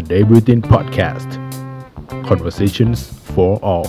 [0.00, 1.30] a day within podcast
[2.28, 2.98] conversations
[3.32, 3.88] for all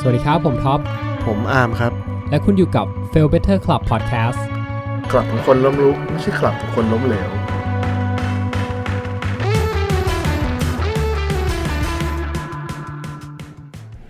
[0.00, 0.80] สวัสดีครับ ผมท็อป
[1.26, 1.92] ผมอาร์มครับ
[2.30, 4.40] และคุณอยู่กับ Fail Better Club Podcast
[5.12, 7.30] กลับของคนล้มลุก ไม่ใช่กลับของคนล้มเหลว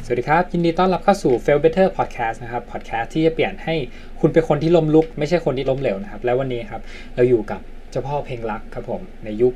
[0.08, 3.74] สวัสดีครับ ยินดีต้อนรับเข้าสู่ Fail Better Podcast นะครับ podcast ที่จะเปลี่ยนให้
[4.20, 6.80] คุณเป็นคนที่ล้มลุก ไม่ใช่คนที่ล้มเหลวนะครับ และวันนี้ครับ
[7.14, 7.60] เราอยู่กับ
[7.90, 9.52] เจ้าพ่อเพลงรักครับผมในยุค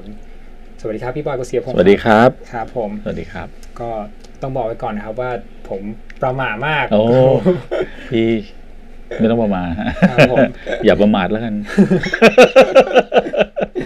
[0.00, 3.48] 90 สวัสดีครับ พี่บอยกุเสียพงศ์สวัสดีครับครับผมสวัสดีครับ
[3.80, 3.90] ก็
[4.42, 5.30] ต้องบอกไว้ก่อนนะครับว่า
[5.68, 5.80] ผม
[6.20, 7.04] ประหม่ามากโอ้
[8.10, 8.30] พี่
[9.20, 10.44] ไม่ต้องประมาทฮะครับผม
[10.84, 11.54] อย่าประมาทแล้วกัน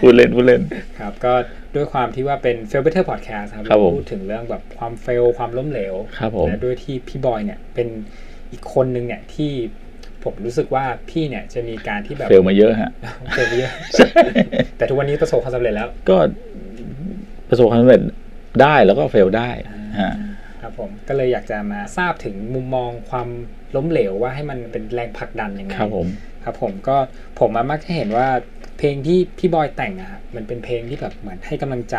[0.01, 0.61] พูดเล่นพูดเล่น
[0.99, 1.33] ครับ ก็
[1.75, 7.87] ด้วยความที่ว่าเป็น Fail Better Podcast ครับครับผมพูดถึงเรื่องแบบความเฟลความล้มเหลวครับผมและด้วยที่พี่บอยเนี่ยเป็น
[8.51, 9.51] อีกคนนึงเนี่ยที่
[10.23, 12.91] ผมรู้สึกว่าพี่เนี่ยจะมีการที่แบบเฟลมาเยอะฮะ
[13.33, 13.71] เฟลไปเยอะ
[14.77, 16.17] แต่ทุกวันนี้ประสบความสำเร็จแล้ว ก็
[17.49, 18.01] ประสบความสำเร็จ
[18.61, 19.49] ได้แล้วก็เฟลได้
[20.01, 20.13] ฮะ
[20.69, 23.27] ครับผมก็เลยอยากจะมาทราบถึงมุมมองความ
[23.75, 26.07] ล้มเหลวว่าให้มันเป็นแรงผลักดันยังไงครับผม
[26.43, 26.97] ครับผมก็
[27.39, 28.27] ผมมามักจะเห็นว่า
[28.77, 31.97] เพลงที่พี่บอยแต่งอะครับมันเป็นเพลงที่แบบเหมือนให้กำลังใจ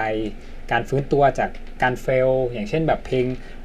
[0.72, 1.50] การฟื้นตัวจาก
[1.82, 3.24] การเฟล อย่างเช่นแบบเพลง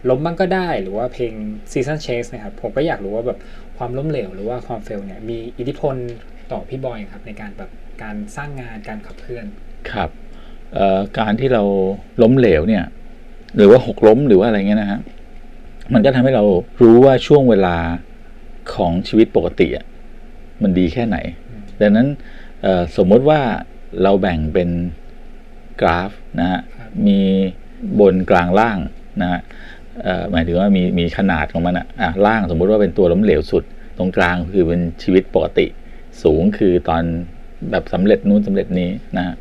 [0.10, 1.34] ล้มบ้างก็ได้หรือว่าเพลง
[1.72, 3.40] Season Change นะครับผมก็อยากรู้ว่าแบบ
[3.78, 5.96] ความล้มเหลวหรือว่าความเฟลเนี่ยมีอิทธิพล
[6.52, 7.72] ต่อพี่บอยครับในการแบบ
[8.04, 9.46] การสร้างงานการขับเคลื่อน
[9.92, 10.10] ครับ
[10.74, 11.64] เอ่อการที่เรา
[12.22, 12.84] ล้มเหลวเนี่ย
[13.56, 15.00] หรือว่าหกล้มหรือว่าอะไรเงี้ยนะฮะ
[15.94, 16.44] มันก็ทำให้เรา
[16.82, 17.78] รู้ว่าช่วงเวลา
[18.74, 19.86] ของชีวิตปกติอะ
[20.62, 21.18] มันดีแค่ไหน
[21.82, 22.08] ดังนั้น
[22.98, 23.40] สมมติว่า
[24.04, 24.70] เราแบ่งเป็น
[25.82, 26.62] กราฟนะฮะ
[27.08, 27.20] มี
[28.00, 28.78] บนกลางล่าง
[29.22, 29.42] นะฮะ
[30.32, 33.64] หมายถึงว่ามีมีขนาดของมันอะอะล่างสมมุติว่าเป็นตัวล้มเหลวสุด
[33.98, 35.66] ตรงกลางคือเป็นชีวิตปกติ
[36.24, 37.04] สูงคือตอน
[37.72, 39.36] แบบสำเร็จนู้นสำเร็จนี้นะ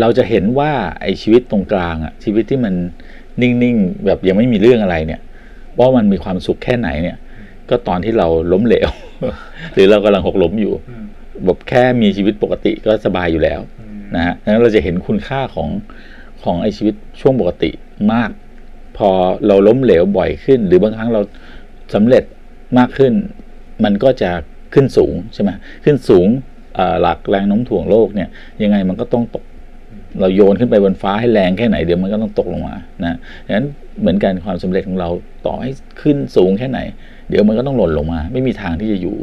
[0.00, 2.74] เราจะเห็นว่าไอ้ชีวิตตรงกลางอะชีวิตที่มัน
[3.42, 5.20] นิ่งๆแบบยังไม่มีเรื่องอะไรเนี่ย
[5.78, 7.16] ว่ามันมีความสุขแค่ไหนเนี่ย
[7.70, 8.88] ก็ตอนที่เราล้มเหลว
[9.74, 11.04] หรือเรากำลังหกล้มอยู่อืม
[11.44, 15.68] แบบแค่มีชีวิตปกติก็สบายอยู่แล้วอืมนะฮะดังนั้นเราจะเห็นคุณค่าของ
[16.42, 17.70] ของไอ้ชีวิตช่วงปกติ
[18.12, 18.30] มาก
[18.96, 19.10] พอ
[19.46, 21.20] เราล้มเหลวบ่อยขึ้น หรือบางครั้งเรา
[21.94, 22.24] สำเร็จ
[22.78, 23.12] มากขึ้น
[23.84, 24.30] มันก็จะ
[24.74, 25.50] ขึ้นสูงใช่ไหม
[25.84, 26.28] ขึ้นสูง
[26.74, 28.28] เอ่อหลักแรงโน้มถ่วงโลกเนี่ย
[28.62, 29.44] ยังไงมันก็ต้องตก
[30.20, 33.16] เราโยนขึ้นไปบนฟ้าให้แรงแค่ไหนเดี๋ยวมันก็ต้องตกลงมานะ
[33.46, 33.66] ดังนั้น
[34.00, 35.08] เหมือนกันความสำเร็จของเรา
[35.46, 35.70] ต่อให้
[36.02, 36.80] ขึ้นสูงแค่ไหน
[37.28, 39.16] เดี๋ยวมันก็ต้องหล่นลงมา ไม่มีทางที่จะอยู่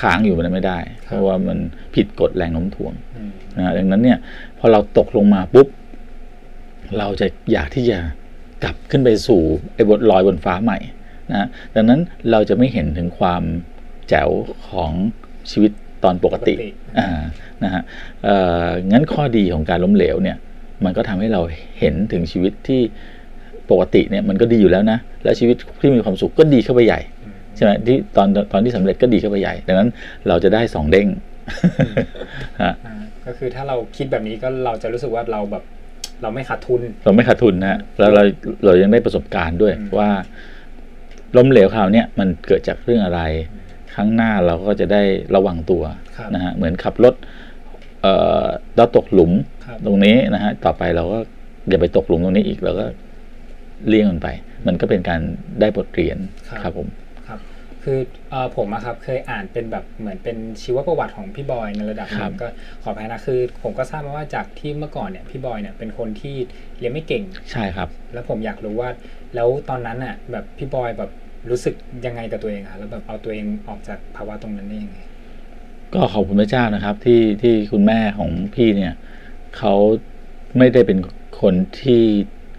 [0.00, 1.58] ค้างอยู่มันไม่ได้ เพราะว่ามัน
[1.94, 4.18] ผิดกฎแรงโน้มถ่วงอืมนะดังนั้นเนี่ย
[4.58, 5.68] พอเราตกลงมาปุ๊บ
[6.98, 7.98] เราจะอยากที่จะ
[8.64, 9.40] กลับขึ้นไปสู่
[9.74, 10.78] ไอ้บนลอยบนฟ้าใหม่
[11.30, 12.00] นะดังนั้น
[12.30, 13.42] เราจะไม่เห็นถึงความ
[14.08, 14.30] แจ๋ว
[14.68, 14.92] ของ
[15.50, 15.72] ชีวิต
[16.04, 17.20] ตอนปกติปกติอ่า
[17.64, 17.82] นะฮะ
[18.24, 20.36] เอ่องั้นข้อดีของการล้มเหลวเนี่ย
[20.84, 21.40] มันก็ทำให้เรา
[21.78, 22.80] เห็นถึงชีวิตที่
[23.70, 27.00] ปกติเนี่ยมันก็ดีอยู่แล้วนะ และชีวิตที่มีความสุขก็ดีเข้าไปใหญ่
[27.56, 29.88] ใช่ไหมที่ตอนตอนที่สำเร็จก็ดีเข้าไปใหญ่ ดังนั้น
[30.28, 31.06] เราจะได้สองเด้ง
[32.62, 32.94] ฮะอ่า
[33.26, 35.64] ก็คือถ้าเราคิดแบบนี้ก็เราจะรู้สึกว่าเราแบบ
[36.22, 38.22] เราไม่ขาดทุน เราไม่ขาดทุนนะฮะแล้วเรา
[38.64, 40.10] เรายังได้ประสบการณ์ด้วยอืมว่า
[41.36, 43.20] ล้มเหลวคราวเนี้ยมันเกิดจากเรื่องอะไร
[43.94, 45.02] ครั้งหน้าเราก็จะได้
[45.34, 45.82] ระวังตัว
[46.16, 47.14] ครับนะฮะเหมือนขับรถ
[48.02, 48.44] เอ่อ
[48.76, 49.32] เราตกหลุม
[49.66, 51.18] ครับตรงนี้นะฮะต่อไปเราก็
[51.68, 52.86] อย่าไปตกหลุมตรงนี้อีกเราก็
[53.88, 54.28] เลี่ยงมันไป
[54.66, 55.20] มันก็เป็นการ
[55.60, 56.18] ได้บทเรียน
[56.48, 56.88] ครับครับผม
[57.28, 57.40] ครับ
[57.82, 57.98] คือ
[58.30, 62.48] เอ่อผมอะครับเคยอ่านเป็นแบบเหมือนเป็นชีวประวัติของพี่บอยในระดับหครันึบงก็
[62.82, 66.36] ขออภัยนะคือ ผมก็ทราบมาว่าจากที่เมื่อก่อนเนี่ยพี่บอยเนี่ยเป็นคนที่
[66.78, 68.88] เรียนไม่เก่งใช่ครับ แล้วผมอยากรู้ว่า
[69.34, 71.10] แล้วตอนนั้นอะแบบพี่บอยแบบ
[71.50, 71.74] รู้สึก
[72.06, 74.98] ยังไงกับตัวเองอะแล้วแบบเอาตัวเองออกจากภาวะตรงนั้นได้ยังไง
[75.94, 78.92] ก็ขอบคุณพระเจ้านะครับที่ที่คุณแม่ของพี่เนี่ย
[79.58, 79.74] เขา
[80.58, 80.98] ไม่ได้เป็น
[81.40, 82.02] คนที่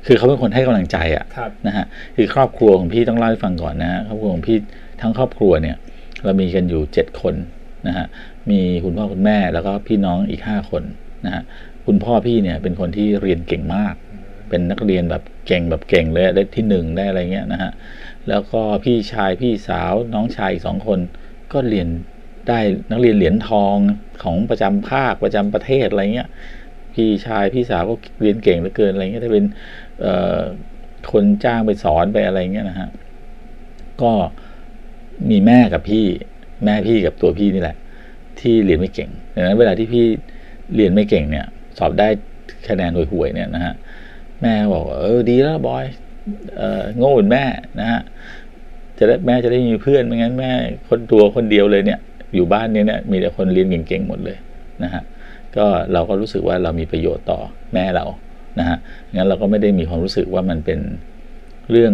[0.05, 4.57] คือเขาเป็นคนให้กำลังใจอะครับนะฮะคือครอบครัวของพี่ต้องเล่าให้ฟังก่อนนะฮะครอบครัวของพี่
[5.01, 5.75] ทั้งครอบครัวเนี่ย
[6.23, 7.35] เรามีกันอยู่เจ็ดคน
[7.87, 8.05] นะฮะ
[8.49, 10.84] มีคุณพ่อคุณแม่แล้วก็พี่น้องอีกห้าคน
[11.25, 11.43] นะฮะ
[11.85, 13.93] คุณพ่อพี่เนี่ยเป็นคนที่เรียนเก่งมาก
[14.49, 17.72] เป็นนักเรียนแบบเก่งแบบเก่งเลยได้ที่หนึ่งได้อะไรเงี้ยนะฮะ
[18.29, 20.99] แล้วก็พี่ชายพี่สาวน้องชายอีกสองคน
[21.53, 21.87] ก็เรียน
[22.47, 22.59] ได้
[22.91, 23.76] นักเรียนเหรียญทอง
[24.23, 26.29] ของประจำภาคประจำประเทศอะไรเงี้ย
[26.93, 29.46] พี่ชายพี่สาวก็เรียนเก่งเหลือเกินอะไรเงี้ยถ้าเป็น
[31.11, 32.90] คนจ้างไปสอนไปอะไรเงี้ยนะฮะ
[34.02, 34.11] ก็
[35.29, 36.05] มีแม่กับพี่
[36.66, 37.78] แม่พี่กับตัวพี่นี่แหละ
[38.40, 40.05] ที่เรียนไม่เก่งดังนั้นเวลาที่พี่
[40.76, 41.46] เรียนไม่เก่งเนี่ย
[41.78, 42.08] สอบได้
[42.67, 43.73] คะแนนห่วยๆเนี่ยนะฮะ
[44.41, 45.85] แม่บอกว่าเออดีแล้วบอย
[46.58, 47.44] เออโง่เหมือนแม่
[47.79, 48.02] นะฮะ
[48.97, 50.52] จะได้แม่จะได้มีเพื่อนไม่งั้นแม่
[50.90, 51.99] คนตัวคนเดียวเลยเนี่ย
[52.35, 54.37] อยู่บ้านเนี้เนี่ยมีแต่คนเรียนเก่งๆหมดเลย
[54.83, 55.03] นะฮะ
[55.57, 57.39] ก็เราก็รู้สึกว่าเรามีประโยชน์ต่อ
[57.73, 58.05] แม่เรา
[58.59, 58.78] นะฮะ
[59.16, 60.79] งั้นเราก็ไม่ได้มีความรู้สึกว่ามันเป็น
[61.72, 61.93] เรื่อง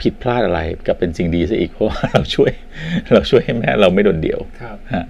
[0.00, 2.52] ผิดพลาดอะไรกับเป็นสิ่งดีซะอีกเพราะว่าเราช่วย
[3.12, 5.04] เราช่วยให้แม่เราไม่โดนเดี่ยวครับฮะ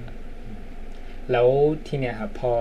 [1.32, 1.48] แล้ว
[1.86, 2.52] ทีเนี้ยครับพอ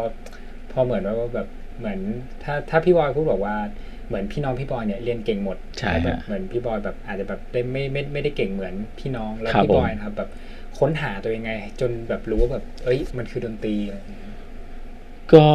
[0.71, 1.47] พอเหมือนว่าแบบ
[1.79, 1.99] เหมือน
[2.43, 3.55] ถ้าถ้าพี่บอยพูดบอกว่า
[4.07, 10.29] เหมือนพี่น้องพี่บอยเนี่ยเรียนเก่งหมดใช่แล้วแบบฮะเหมือนพี่บอยแบบอาจจะแบบได้ไม่ไม่ไม่ได้เก่งเหมือนพี่น้องแล้วครับพี่บอยผมนะครับแบบ
[10.79, 14.35] ค้นหาตัวเองไง จนแบบรู้ว่าแบบ เอ้ย มันคือดนตรีอะไรอย่างเงี้ย
[15.33, 15.47] ก็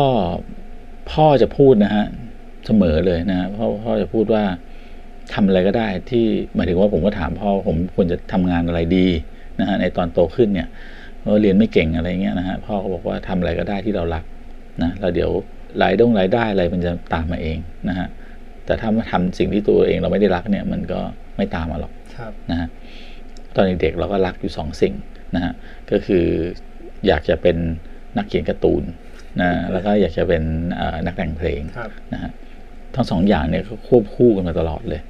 [1.11, 2.05] พ่อจะพูดนะฮะ
[2.67, 4.45] เสมอเลยนะฮะพ่อพ่อจะพูดว่า
[5.35, 6.25] ทำอะไรก็ได้ที่
[6.55, 9.07] หมายถึงว่าผมก็ถามพ่อผมควรจะทำงานอะไรดี
[9.61, 10.69] นะฮะในตอนโตขึ้นเนี่ย
[11.23, 14.25] ว่าเรียนไม่เก่งอะไรเงี้ยนะฮะพ่อก็บอกว่าทำอะไรก็ได้ที่เรารัก
[14.83, 15.31] นะแล้วเดี๋ยว
[15.83, 17.59] รายดงรายได้อะไรมันจะตามมาเอง
[17.89, 18.09] นะฮะ
[18.67, 21.01] แต่ถ้ามาทำสิ่งที่ตัวเองเราไม่ได้รักเนี่ยมันก็
[21.37, 22.69] ไม่ตามมาหรอกครับนะฮะ
[23.55, 24.95] ตอนเด็กๆเราก็รักอยู่สองสิ่ง
[25.35, 25.53] นะฮะ
[25.91, 26.27] ก็คือ
[27.07, 27.57] อยากจะเป็น
[28.17, 28.83] นักเขียนการ์ตูน
[29.41, 30.43] นะแล้วก็อยากจะเป็น
[30.77, 32.31] เอ่อนักแต่งเพลงครับนะฮะ
[32.95, 35.03] ทั้งสองอย่างเนี่ยก็ควบคู่กันมาตลอดเลย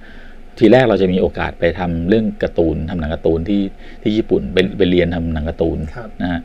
[0.58, 3.62] ทีแรกเราจะมีโอกาสไปทำเรื่องการ์ตูนทำหนังการ์ตูนที่
[4.02, 6.40] ที่ญี่ปุ่นไปไปเรียนทำหนังการ์ตูนครับนะฮะ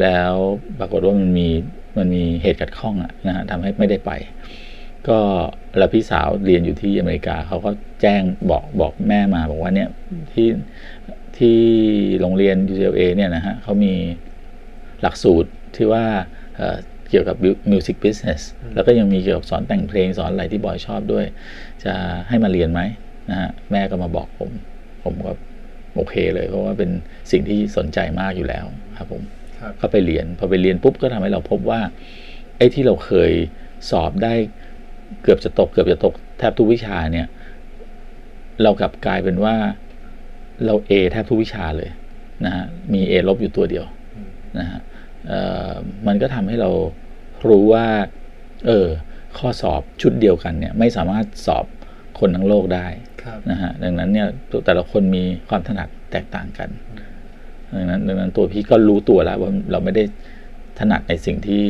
[0.00, 0.34] แล้ว
[0.78, 1.48] ปรากฏว่ามันมี
[1.98, 4.12] มันมีเหตุขัดข้องอะนะฮะทำให้ไม่ได้ไป
[5.08, 5.18] ก็
[5.78, 7.70] แล้วพี่สาวเรียนอยู่ที่อเมริกาเขาก็
[8.02, 9.88] แจ้งบอกบอกแม่มาบอกว่าเนี่ย
[10.32, 10.46] ที่
[11.38, 11.58] ที่
[12.20, 13.94] โรงเรียน UCLA เนี่ยนะฮะเขามี
[15.02, 16.04] หลักสูตรที่ว่า
[16.56, 16.76] เอ่อ
[17.10, 17.36] เกี่ยวกับ
[17.72, 18.40] music business
[18.74, 21.24] แล้วก็ยังมีเกี่ยวกับสอนแต่งเพลงสอนอะไรที่บอยชอบด้วย
[21.84, 21.94] จะ
[22.28, 22.80] ให้มาเรียนไหม
[23.30, 24.50] นะฮะแม่ก็มาบอกผม
[25.04, 25.32] ผมก็
[25.94, 26.90] โอเคเลย เพราะว่าเป็น
[27.30, 28.64] สิ่งที่สนใจมากอยู่แล้ว
[28.96, 29.22] ครับผม
[29.60, 31.80] ครับก็ไปเรียนพอไปเรียนปุ๊บก็ทำให้เราพบว่า
[32.56, 33.32] ไอ้ที่เราเคย
[33.90, 34.34] สอบได้
[35.22, 37.26] เกือบจะตก เกือบจะตกแทบทุกวิชาเนี่ย
[38.62, 39.56] เรากลับกลายเป็นว่า
[40.66, 41.90] เรา A แทบทุกวิชาเลย
[42.44, 43.86] นะฮะมี A ลบอยู่ตัวเดียว
[44.58, 44.80] นะฮะ
[45.28, 45.70] เอ่อ
[46.06, 46.70] มันก็ทำให้เรา
[47.48, 47.86] รู้ว่า
[48.66, 48.86] เออ
[49.38, 51.64] ข้อสอบชุดเดียวกันเนี่ยไม่สามารถสอบ
[52.18, 52.86] คนทั้งโลกได้
[53.22, 54.28] ครับนะฮะดังนั้นเนี่ย
[54.66, 56.68] แต่ละคนมีความถนัดแตกต่างกัน
[57.76, 60.04] ดังนั้นดังนั้นตัวพี่ก็รู้ตัวแล้วว่าเราไม่ได้
[60.78, 61.64] ถนัดในสิ่งที่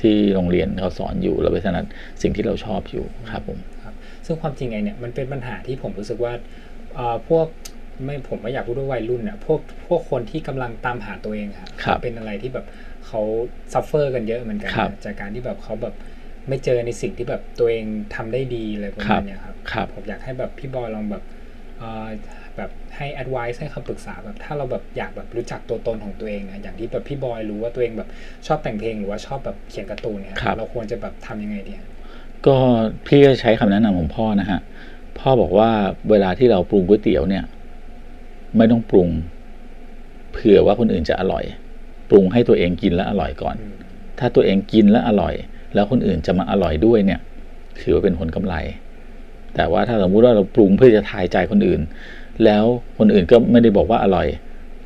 [0.00, 1.84] ที่โรงเรียนเขาสอนอยู่เราไปถนัด
[2.22, 3.94] สิ่งที่เราชอบอยู่ครับผมครับ
[4.26, 6.32] ซึ่งความจริงไงเนี่ยมันเป็นปัญหาที่ผมรู้สึกว่า
[6.94, 7.46] เอ่อพวก
[8.04, 12.66] ไม่ผมไม่อยากพูดว่าวัยรุ่นอะพวกพวกคนที่กำลังตามหาตัวเองอะครับเป็นอะไรที่แบบ
[13.06, 13.20] เขา
[13.72, 15.94] ซัฟเฟอร์กันเยอะเหมือนกันครับจากการที่แบบเขาแบบ
[16.48, 17.84] ไม่เจอในสิ่งที่แบบตัวเอง
[18.14, 21.22] ทำได้ดีอะไรประครัมาณบเนี้ยครับครับผมอยากให้แบบพี่บอยลองแบบ
[21.78, 22.08] เอ่อ
[22.56, 28.08] แบบให้ advice ให้คำปรึกษาแบบถ้าเราแบบอยากแบบรู้จักตัวตนของตัวเองนะอย่างที่แบบพี่บอยรู้ว่าตัวเองแบบ
[28.46, 31.88] ชอบแต่งเพลงหรือว่าชอบแบบเขียนการ์ตูนเนี่ยครับเราควรจะแบบทำยังไงดีอะ
[32.46, 32.56] ก็
[33.06, 34.60] พี่ก็ใช้คำแนะนำของพ่อนะฮะ
[35.18, 35.70] พ่อบอกว่า
[36.10, 37.44] เวลาที่เราปรุงก๋วยเตี๋ยวเนี่ย
[38.56, 39.08] ไม่ต้องปรุง
[40.32, 41.44] เผื่อว่าคนอื่นจะอร่อย
[42.10, 43.72] ปรุงให้ตัวเองกินแล้วอร่อยก่อนอืม
[44.18, 45.34] ถ้าตัวเองกินแล้วอร่อย
[45.74, 47.20] แล้วคนอื่นจะมาอร่อยด้วยเนี่ย
[47.80, 48.54] ถือว่าเป็นผลกำไร
[49.54, 51.80] แต่ว่าถ้าสมมุติว่าเราปรุงเพื่อจะทายใจคนอื่น
[52.44, 52.64] แล้ว
[52.98, 54.26] คนอื่นก็ไม่ได้บอกว่าอร่อย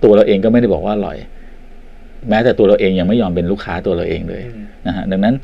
[0.04, 1.16] ตัวเราเองก็ไม่ได้บอกว่าอร่อย
[2.28, 5.34] แม้แต่ตัวเราเองยังไม่ยอมเป็นลูกค้าตัวเราเองเลยอืมนะฮะดังนั้น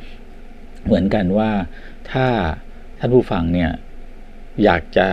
[0.87, 1.51] เหมือนกันว่า
[2.11, 2.27] ถ้า
[2.99, 3.71] ท่านผู้ฟังเนี่ย
[4.65, 5.09] อยากจะ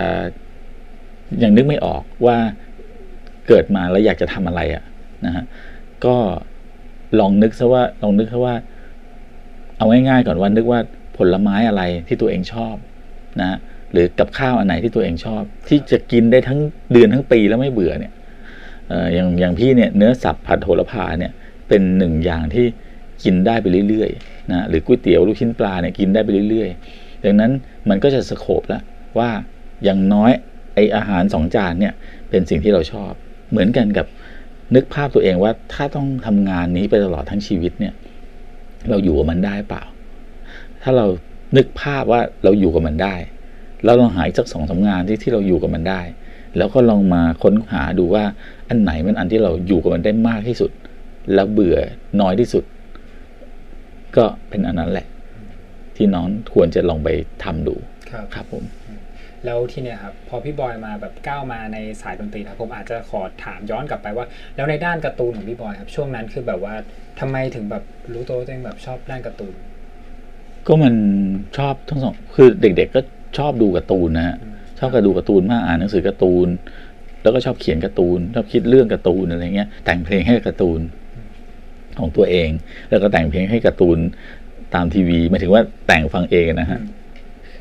[1.43, 2.37] ยังนึกไม่ออกว่า
[3.49, 4.83] เกิดมาแล้วอยากจะทำอะไรอะ
[5.25, 5.43] นะฮะ
[6.05, 6.15] ก็
[7.19, 8.55] ลองนึกซะว่าลองนึกซะว่า
[9.77, 10.79] เอาง่ายๆก่อนว่านึกว่า
[11.17, 12.75] ผลไม้อะไรที่ตัวเองชอบ
[13.39, 13.57] นะฮะ
[13.91, 16.59] หรือกับข้าวอันไหนที่ตัวเองชอบ ที่จะกินได้ทั้ง
[16.91, 18.13] เดือนทั้งปีแล้วไม่เบื่อเนี่ย
[18.89, 21.31] เอออย่างอย่างพี่เนี่ยเนื้อสับผัดโหระพาเนี่ย
[21.67, 22.65] เป็นหนึ่งอย่างที่
[23.23, 27.51] กินได้ไปเรื่อยๆนะหรือก๋วยเตี๋ยวลูกชิ้นปลาเนี่ยกินได้ไปเรื่อยๆดังนั้น
[27.89, 28.81] มันก็จะสโคบแล้ว
[29.19, 29.29] ว่า
[29.83, 30.31] อย่างน้อย
[30.75, 31.93] ไออาหารสองจานเนี่ย
[32.29, 33.11] เป็นสิ่งที่เราชอบ
[33.49, 34.07] เหมือนกันกับ
[34.75, 37.93] นึกภาพตัวเองว่าถ้าต้องทำงานนี้ไปตลอดทั้งชีวิตเนี่ย
[38.89, 39.83] เราอยู่กับมันได้เปล่า
[40.83, 41.05] ถ้าเรา
[41.57, 43.15] นึกภาพว่าเราอยู่กับมันได้
[43.83, 46.01] แล้วลองหาอีกสักสองสางานที่ที่เราอยู่กับมันได้
[46.57, 48.23] แล้วก็ลองมาค้นหาดูว่า
[48.69, 50.71] อันไหนมันอันที่เราอยู่กับมันได้มากที่สุด
[51.33, 51.77] แล้วเบื่อ
[52.21, 52.63] น้อยที่สุด
[54.17, 55.07] ก็เป็นอันนั้นแหละ
[55.95, 57.09] ที่น้องควรจะลองไป
[57.43, 57.75] ทำดู
[58.11, 58.63] ครับครับผม
[59.45, 66.73] แล้วทีเนี้ยครับพอพี่บอยมาแบบก้าวมาในสายดนตรีครับผมอาจจะขอถามย้อนกลับไปว่า แล้วในด้านการ์ตูนของพี่บอยครับช่วงนั้นคือแบบว่า
[67.19, 69.55] ทำไมถึงแบบรู้ตัวว่าตัวเองแบบชอบด้านการ์ตูน
[70.67, 70.93] ก็มัน
[71.57, 73.01] ชอบทั้งสองคือเด็ก ๆ ก็
[73.37, 74.37] ชอบดูการ์ตูนนะฮะ
[74.79, 76.47] ชอบการดูการ์ตูนมากอ่านหนังสือการ์ตูน
[77.23, 80.79] แล้วก็ชอบเขียนการ์ตูนชอบคิดเรื่องการ์ตูนอะไรเงี้ย แต่งเพลงให้การ์ตูน
[81.99, 82.49] ของตัวเอง
[82.89, 83.97] แล้วก็แต่งเพลงให้การ์ตูน
[84.75, 86.79] ตามทีวีหมายถึงว่าแต่งฟังเองนะฮะ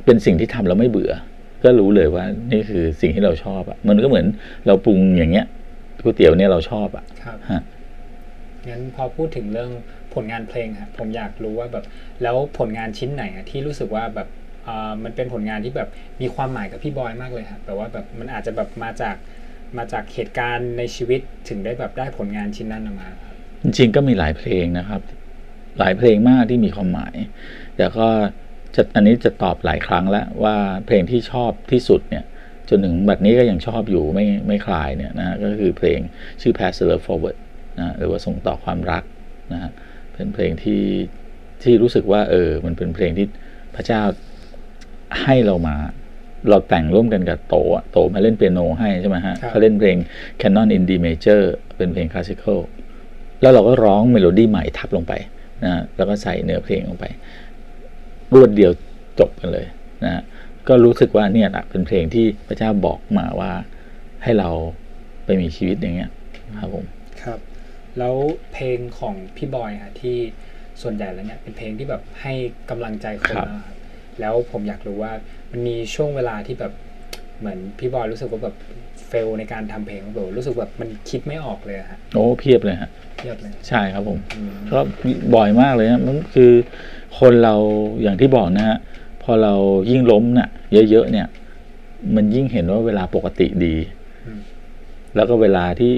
[0.05, 1.13] เป็นสิ่งที่ทำแล้วไม่เบื่อ
[1.65, 4.27] ก็รู้เลยว่านี่คือสิ่งที่เราชอบอะมันก็เหมือน
[4.67, 5.47] เราปรุงอย่างเงี้ย
[6.03, 7.63] ก๋วยเตี๋ยวเนี่ยเราชอบอะครับฮะ
[8.69, 9.71] งั้นพอพูดถึงเรื่อง
[10.15, 11.85] ผลงานเพลงครับผมอยากรู้ว่าแบบ
[12.23, 14.29] แล้วผลงานชิ้นไหนอะที่รู้สึกว่าแบบ
[14.67, 15.89] อ่ามันเป็นผลงานที่แบบ
[16.21, 19.17] มีความหมายกับพี่บอยมากเลยครับแต่ว่าแบบมันอาจจะแบบมาจาก
[19.79, 25.01] มาจากเหตุการณ์ในชีวิตถึงได้แบบได้ผลงานชิ้นนั้นออกมาครับจริงๆก็มีหลายเพลงนะครับ
[25.79, 27.17] หลายเพลงมากที่มีความหมาย
[27.77, 28.48] แต่ก็จะ
[28.97, 30.57] อันนี้จะตอบหลายครั้งแล้วว่า
[30.87, 32.25] เพลงที่ชอบที่สุดเนี่ย
[32.69, 35.99] จนถึงบัดนี้ก็ยังชอบอยู่ไม่ไม่คลายเนี่ยนะฮะก็คือเพลง
[36.41, 37.39] ชื่อ Pass the Love Forward
[37.79, 39.03] นะหรือว่าส่งต่อความรัก
[39.53, 39.71] นะฮะ
[40.15, 40.83] เป็นเพลงที่
[41.63, 43.27] ที่รู้สึกว่าเออมันเป็นเพลงที่
[43.75, 44.03] พระเจ้า
[45.23, 45.77] ให้เรามา
[46.51, 49.97] เราแต่งร่วมกันกับโตอะโตมาเล่นเปียโนให้ใช่ไหมฮะครับเขาเล่นเพลง
[50.41, 51.43] Canon in D major
[51.77, 52.61] เป็นเพลง classical
[53.41, 55.13] แล้วเราก็ร้องเมโลดี้ใหม่ทับลงไป
[55.65, 57.05] นะฮะแล้วก็ใส่เนื้อเพลงลงไป
[58.35, 58.73] รวดเดียว
[59.21, 59.67] จบกันเลย
[60.05, 60.23] นะฮะ
[60.69, 63.53] ก็รู้สึกว่าเนี่ยแหละเป็นเพลงที่พระเจ้าบอกมาว่า
[64.23, 64.51] ให้เรา
[65.25, 66.11] ไปมีชีวิตอย่างเงี้ย
[66.59, 66.85] ครับผม
[67.23, 67.39] ครับ
[67.99, 68.15] แล้ว
[68.53, 70.17] เพลงของพี่บอยฮะที่
[70.83, 72.33] ส่วนใหญ่แล้วเนี่ยเป็นเพลงที่แบบให้
[72.71, 73.77] กำลังใจคนครับนะครับ
[74.21, 75.13] แล้วผมอยากรู้ว่า
[75.51, 76.73] มันมีช่วงเวลาที่แบบ
[77.39, 78.57] เหมือนพี่บอยรู้สึกว่าแบบ
[79.09, 84.81] เฟลในการทำเพลงแบบรู้สึกแบบมันคิดไม่ออกเลยอะฮะโอ้เพียบเลยฮะเทียบเลยใช่ครับผมอืมก็
[85.35, 86.53] บ่อยมากเลยนะมันคือ
[87.19, 87.55] คนเรา
[88.03, 88.79] อย่างที่บอกนะฮะ
[89.23, 89.55] พอเรา
[89.91, 90.49] ยิ่งล้มเนี่ย
[90.91, 91.27] เยอะๆเนี่ย
[92.15, 93.75] มันยิ่งเห็นว่าเวลาปกติดี
[94.27, 94.41] อืม
[95.17, 95.93] แล้วก็เวลาที่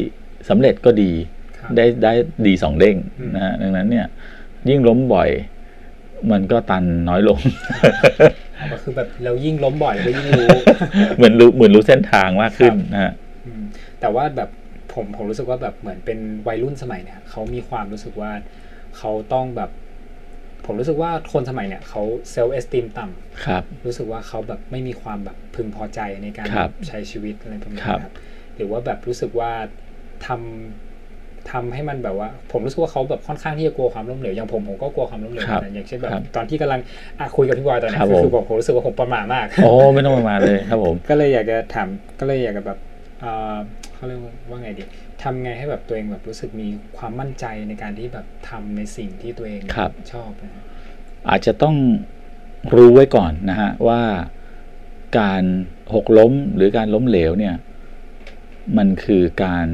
[0.49, 1.13] สำเร็จก็ดี
[1.59, 2.13] ครับได้ได้
[2.47, 4.07] ดีสองเด้งอืมนะฮะดังนั้นเนี่ย
[4.69, 5.31] ยิ่งล้มบ่อย
[6.31, 7.39] มันก็ตันน้อยลง
[8.73, 10.49] ก็คือแบบเรายิ่งล้มบ่อยเราก็ยิ่งรู้
[11.17, 13.13] เหมือนรู้เหมือนรู้เส้นทางมากขึ้นครับนะฮะ
[13.47, 13.63] อืม
[14.01, 14.51] แต่ว่าแบบ
[14.93, 18.33] ผมผมรู้สึกว่าแบบเหมือนเป็นวัยรุ่นสมัยเนี่ยเขามีความรู้สึกว่า
[18.99, 19.71] เขาต้องแบบ
[20.67, 28.15] ผมรู้สึกว่าคนสมัยเนี่ยเขาเซลล์เอสติมต่ำครับ รู้สึกว่าเขาแบบไม่มีความแบบพึงพอใจในการครับใช้ชีวิตอะไรประมาณครับนี้ครับ
[28.57, 29.51] หรือว่าแบบรู้สึกว่า
[30.27, 36.81] ทำทำให้มันแบบว่า ผมรู้สึกว่าเขาแบบค่อนข้างที่จะกลัวความล้มเหลวอย่างผมผมก็กลัวความล้มเหลวครับนะอย่างเช่นแบบครับตอนที่กำลัง
[37.19, 41.89] อะคุยกับพี่บอยตอนนี้ครับคือผมคือผมผมรู้สึกว่าผมประหม่ามากโอ้ไม่ต้องประมาณเลยครับผม ก็เลยอยากจะถาม
[42.21, 42.79] ก็เลยอยากจะแบบ
[43.21, 43.57] เอ่อ
[43.95, 44.85] เขาเรียกว่าว่าไงดี
[45.23, 50.63] ทำไงให้แบบตัวเองแบบรู้สึกมีความมั่นใจในการที่แบบทำในสิ่งที่ตัวเองครับชอบนะฮะ
[51.29, 51.77] อาจจะต้อง
[52.75, 54.03] รู้ไว้ก่อนนะฮะว่า
[55.19, 55.43] การ
[55.95, 57.55] หกล้มหรือการล้มเหลวเนี่ย
[58.79, 59.67] มันคือการ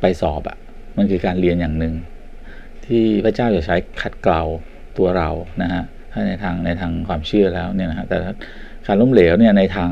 [0.00, 0.58] ไปสอบอะ
[0.96, 1.94] มันคือการเรียนอย่างหนึ่ง
[2.86, 4.42] ที่พระเจ้าจะใช้ขัดเกลา
[4.98, 5.30] ตัวเรา
[5.62, 5.82] นะฮะ
[6.12, 8.34] ถ้าในทางในทางความเชื่อแล้วเนี่ยนะฮะแต่ถ้า
[8.86, 9.90] การล้มเหลวเนี่ยในทาง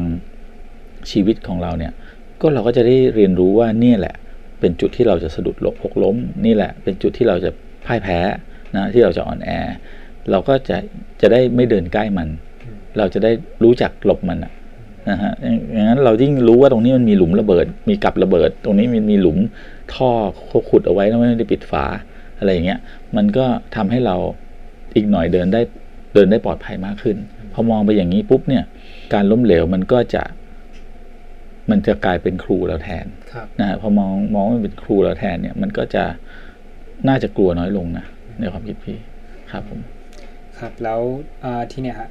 [1.11, 1.93] ชีวิตของเราเนี่ย
[2.40, 4.17] ก็เราก็จะได้เรียนรู้ว่าเนี่ยแหละ
[4.61, 7.50] เป็นจุดที่เราจะสะดุดหลบหกล้ม นี่แหละเป็นจุดที่เราจะ
[7.87, 8.19] พ่ายแพ้
[8.77, 9.50] นะที่เราจะอ่อนแอ
[10.31, 10.77] เราก็จะ
[11.21, 12.29] จะได้ไม่เดินใกล้มัน
[12.99, 13.33] เราจะได้
[13.65, 15.33] รู้จักหลบมันนะฮะ
[15.73, 19.38] อย่างนั้นเรายิ่งรู้ว่าตรงนี้มันมีหลุมระเบิด มีกับระเบิด ตรงนี้มันมีหลุม
[19.95, 20.11] ท่อ
[20.71, 21.85] ขุดเอาไว้แล้วไม่ได้ปิดฝา
[22.38, 22.81] อะไรอย่างเงี้ย
[23.17, 23.45] มันก็
[23.77, 24.17] ทำให้เรา
[24.95, 25.61] อีกหน่อยเดินได้
[26.15, 27.17] เดินได้ปลอดภัยมากขึ้น
[27.53, 28.65] พอมองไปอย่างนี้ปุ๊บเนี่ย
[29.15, 30.23] การล้มเหลวมันก็จะ
[31.70, 36.04] มันจะกลายเป็นครูเราแทนครับนะฮะพอมองมองว่ามันเป็นครูเราแทนเนี่ย มันก็จะ
[37.08, 38.04] น่าจะกลัวน้อยลงนะ
[38.40, 38.98] ในความคิดพี่
[39.52, 39.80] ครับผม
[40.58, 41.00] ครับแล้ว
[41.44, 42.08] อ่าที่เนี่ยฮะ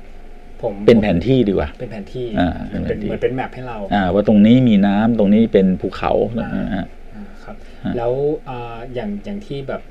[0.61, 6.85] ผมเป็นแผนที่ดีกว่าเป็นแผนที่อ่าเป็นเป็นแผนที่เหมือนเป็นแมปให้เราอ่าว่าตรงนี้มีน้ำตรงนี้เป็นภูเขาอ่านะฮะ
[7.15, 8.13] อ่าครับฮะแล้ว
[8.49, 9.81] อ่าอย่างอย่างที่แบบ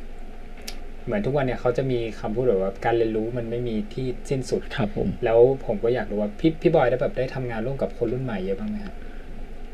[1.04, 8.94] เหมือนทุกวันเนี่ยเขาจะมีคำพูดแบบว่าการเรียนรู้มันไม่มีที่สิ้นสุดครับผมแล้วผมก็อยากรู้ว่าพี่พี่บอยได้แบบได้ทำงานร่วมกับคนรุ่นใหม่เยอะบ้างไหมครับ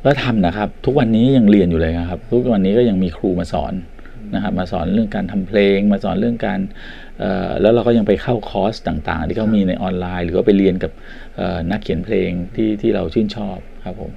[0.05, 3.75] ก็ทำนะครับ ทุกวันนี้ยังเรียนอยู่เลยนะครับ ทุกวันนี้ก็ยังมีครูมาสอน
[4.35, 6.61] นะครับมาสอนเรื่องการทำเพลง มาสอนเรื่องการ
[7.19, 10.93] เอ่อแล้วเราก็ยังไปเข้าคอร์สต่างๆ ที่เขามีในออนไลน์ หรือว่าไปเรียนกับ
[11.37, 14.11] เอ่อนักเขียนเพลงที่ที่เราชื่นชอบครับผม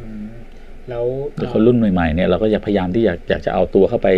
[0.00, 0.26] อืม
[0.88, 1.04] แล้ว
[1.36, 4.08] หรือคนรุ่นใหม่ๆเนี่ยเราก็อยากพยายามที่อยากอยากจะเอาตัวเข้าไป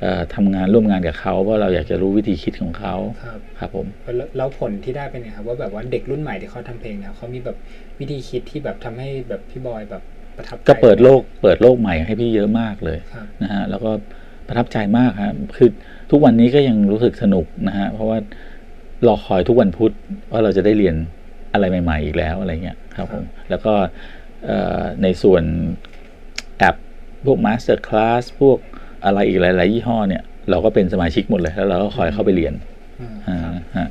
[0.00, 2.94] เอ่อทำงานร่วมงานกับเขาเพราะเราอยากจะรู้วิธีคิดของเขา
[3.24, 7.56] ครับครับผมแล้วแล้วผลที่ได้เป็นไงครับว่าแบบว่าเด็กรุ่นใหม่ที่เขาทำเพลงเนี่ยเขามีแบบ
[8.00, 10.02] วิธีคิดที่แบบทำให้แบบพี่บอยแบบ
[10.36, 13.90] ประทับใจก็เปิดโลกเปิดโลกใหม่ให้พี่เยอะมากเลยครับนะฮะแล้วก็
[14.48, 15.70] ประทับใจมากครับคือ
[16.10, 18.18] ทุกวันนี้ก็ยังรู้สึกสนุกนะฮะเพราะว่า
[19.06, 19.92] รอคอยทุกวันพุธ
[20.30, 20.94] ว่าเราจะได้เรียน
[21.52, 23.74] อะไรใหม่ ๆ อีกแล้วอะไรเงี้ยครับผมแล้วก็
[24.46, 25.42] เอ่อในส่วน
[26.58, 26.76] แอป
[27.26, 28.58] พวก Master Class พวก
[29.04, 32.54] อะไรอีกหลาย ๆ ยี่ห้อเนี่ย เราก็เป็นสมาชิกหมดเลย แล้วเราก็คอยเข้าไปเรียน
[33.00, 33.88] อ่าอ่าครับฮะ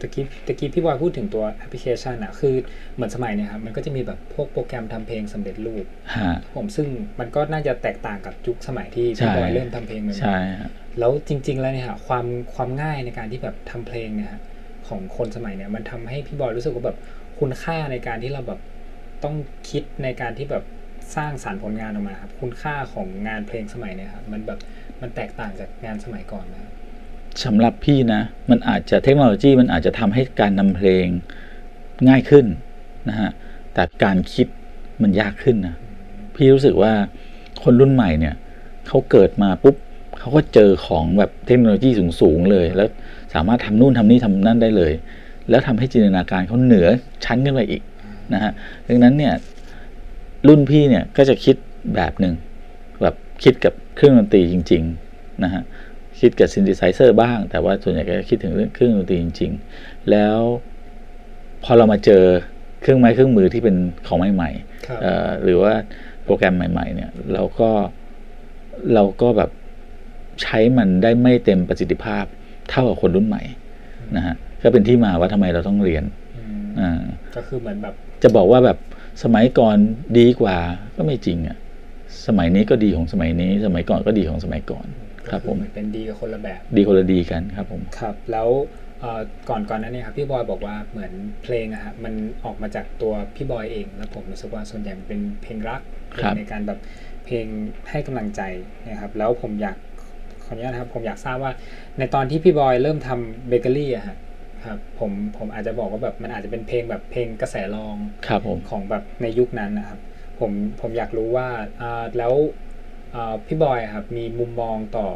[0.00, 2.54] ตะกี้ตะกี้พี่บอยพูดถึงตัวแอปพลิเคชันอะคือ
[2.94, 5.84] เหมือนสมัยเนี่ยครับมันก็จะมีแบบพวกโปรแกรมทำเพลงสำเร็จรูป
[6.16, 6.88] ฮะผมซึ่ง
[7.20, 14.40] มันก็น่าจะแตกต่างกับยุคสมัยที่ใช่พี่บอยเริ่มทำเพลงใหม่ๆใช่ฮะแล้วจริง ๆ แล้วเนี่ยฮะความความง่ายในการที่แบบทำเพลงเนี่ยฮะ
[14.88, 16.96] ของคนสมัยเนี่ยมันทำให้พี่บอยรู้สึกว่าแบบ
[17.40, 18.60] คุณค่าในการที่เราแบบ
[19.24, 19.34] ต้อง
[19.70, 20.64] คิดในการที่แบบ
[21.16, 24.58] สร้างสารรค์ผลงานออกมาครับคุณค่าของงานเพลงสมัยเนี้ยครับมันแบบ
[25.02, 26.72] มันแตกต่างจากงานสมัยก่อนนะครับ
[27.44, 31.06] สำหรับพี่นะ มันอาจจะเทคโนโลยีมันอาจจะทำให้การนำเพลง
[32.08, 32.46] ง่ายขึ้น
[33.08, 33.30] นะฮะ
[33.74, 34.46] แต่การคิด
[35.02, 35.74] มันยากขึ้นนะ
[36.34, 36.92] พี่รู้สึกว่า
[37.62, 38.34] คนรุ่นใหม่เนี่ย
[38.88, 39.76] เขาเกิดมาปุ๊บ
[40.18, 41.90] เขาก็เจอของแบบเทคโนโลยี
[42.20, 42.88] สูงๆเลย แล้ว
[43.34, 44.92] สามารถทำนู่นทำนี่ทำนั่นได้เลย
[45.50, 46.86] แล้วทำให้จินตนาการเขาเหนือ
[47.24, 47.82] ชั้นขึ้นไปอีก
[48.34, 48.52] นะฮะ
[48.88, 49.34] ดังนั้นเนี่ย
[50.48, 51.56] รุ่นพี่เนี่ยก็จะคิด
[51.94, 52.34] แบบหนึ่ง
[53.02, 55.62] แบบคิดกับเครื่องดนตรีจริง ๆ นะฮะ
[56.20, 60.38] คิดกับซินธิไซเซอร์บ้าง แต่ว่าส่วนใหญ่ก็จะคิดถึงเรื่องเครื่องดนตรีจริง ๆ แล้ว
[61.64, 62.24] พอเรามาเจอ
[62.82, 64.50] เครื่องไม้เครื่องมือที่เป็นของใหม่
[64.86, 65.72] ครับๆเอ่อหรือว่า
[66.24, 67.70] โปรแกรมใหม่ ๆ เนี่ยเราก็
[68.94, 69.50] เราก็แบบ
[70.42, 72.24] ใช้มันได้ไม่เต็มประสิทธิภาพ
[72.70, 73.42] เท่ากับคนรุ่นใหม่
[74.16, 76.04] นะฮะก็เป็นที่มาว่าทำไมเราต้องเรียน
[76.36, 77.02] อืมอ่า
[77.36, 78.78] ก็คือเหมือนแบบ จะบอกว่าแบบ
[79.22, 79.76] สมัยก่อน
[80.18, 80.56] ดีกว่า
[80.96, 81.56] ก็ไม่จริงอะ่ะ
[82.26, 88.48] สมัยนี้ก็ดีของสมัยนี้ สมัยก่อนก็ดีของสมัยก่อนก็ ครับคืผอมเหมือนเป็นดีกับคนละแบบ ดีคนละดีกันครับผมครับ แล้ว
[89.00, 95.80] เอ่อก่อนก่อนหนั้นเนี่ยครับพี่บอยบอกว่าเหมือนเพลงอะฮะมันออกมาจากตัวพี่บอยเอง แล้วผมรู้สึกว่าส่วนใหญ่มันเป็นเพลงรัก
[96.10, 96.78] เพลงในการแบบ
[97.24, 97.46] เพลง
[97.90, 98.42] ให้กำลังใจ
[98.88, 99.76] นะครับ แล้วผมอยาก
[100.44, 101.52] ขออนุญาตนะครับผมอยากทราบว่า
[101.98, 104.16] ในตอนที่พี่บอยเริ่มทำเบเกอรี่อะฮะ
[104.64, 110.00] ครับผมผมอาจจะบอกว่าแบบมันอาจจะเป็นเพลงแบบเพลงกระแสรองครับผมของแบบในยุคนั้นนะครับ
[110.40, 111.48] ผมผมอยากรู้ว่า
[111.82, 112.67] อ่าแล้วอ่า
[113.46, 115.08] พี่บอยอะครับมีมุมมองต่อ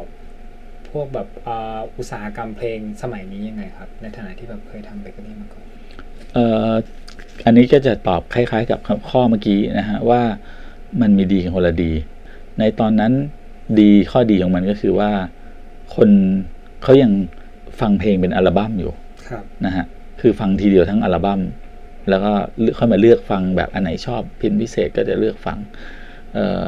[0.89, 5.65] พวกแบบอ่าอุตสาหกรรมเพลงสมัยนี้ยังไงครับ ในฐานะที่แบบเคยทำเบเกอรี่มาก่อน
[6.33, 6.73] เอ่อ
[7.45, 10.21] อันนี้ก็จะตอบคล้าย ๆ กับข้อเมื่อกี้นะฮะว่า
[11.01, 11.91] มันมีดีกับคนละดี
[12.59, 13.13] ในตอนนั้น
[13.79, 15.11] ดีข้อดีของมันก็คือว่า
[15.95, 16.09] คน
[16.83, 17.11] เขายัง
[17.79, 18.91] ฟังเพลงเป็นอัลบั้มอยู่
[19.29, 19.85] ครับนะฮะ
[20.21, 21.41] คือฟังทีเดียวทั้งอัลบั้ม
[22.09, 22.31] แล้วก็
[22.61, 26.01] เลือกค่อยมาเลือกฟังแบบอันไหนชอบเป็นพิเศษก็จะเลือกฟังเอ่อ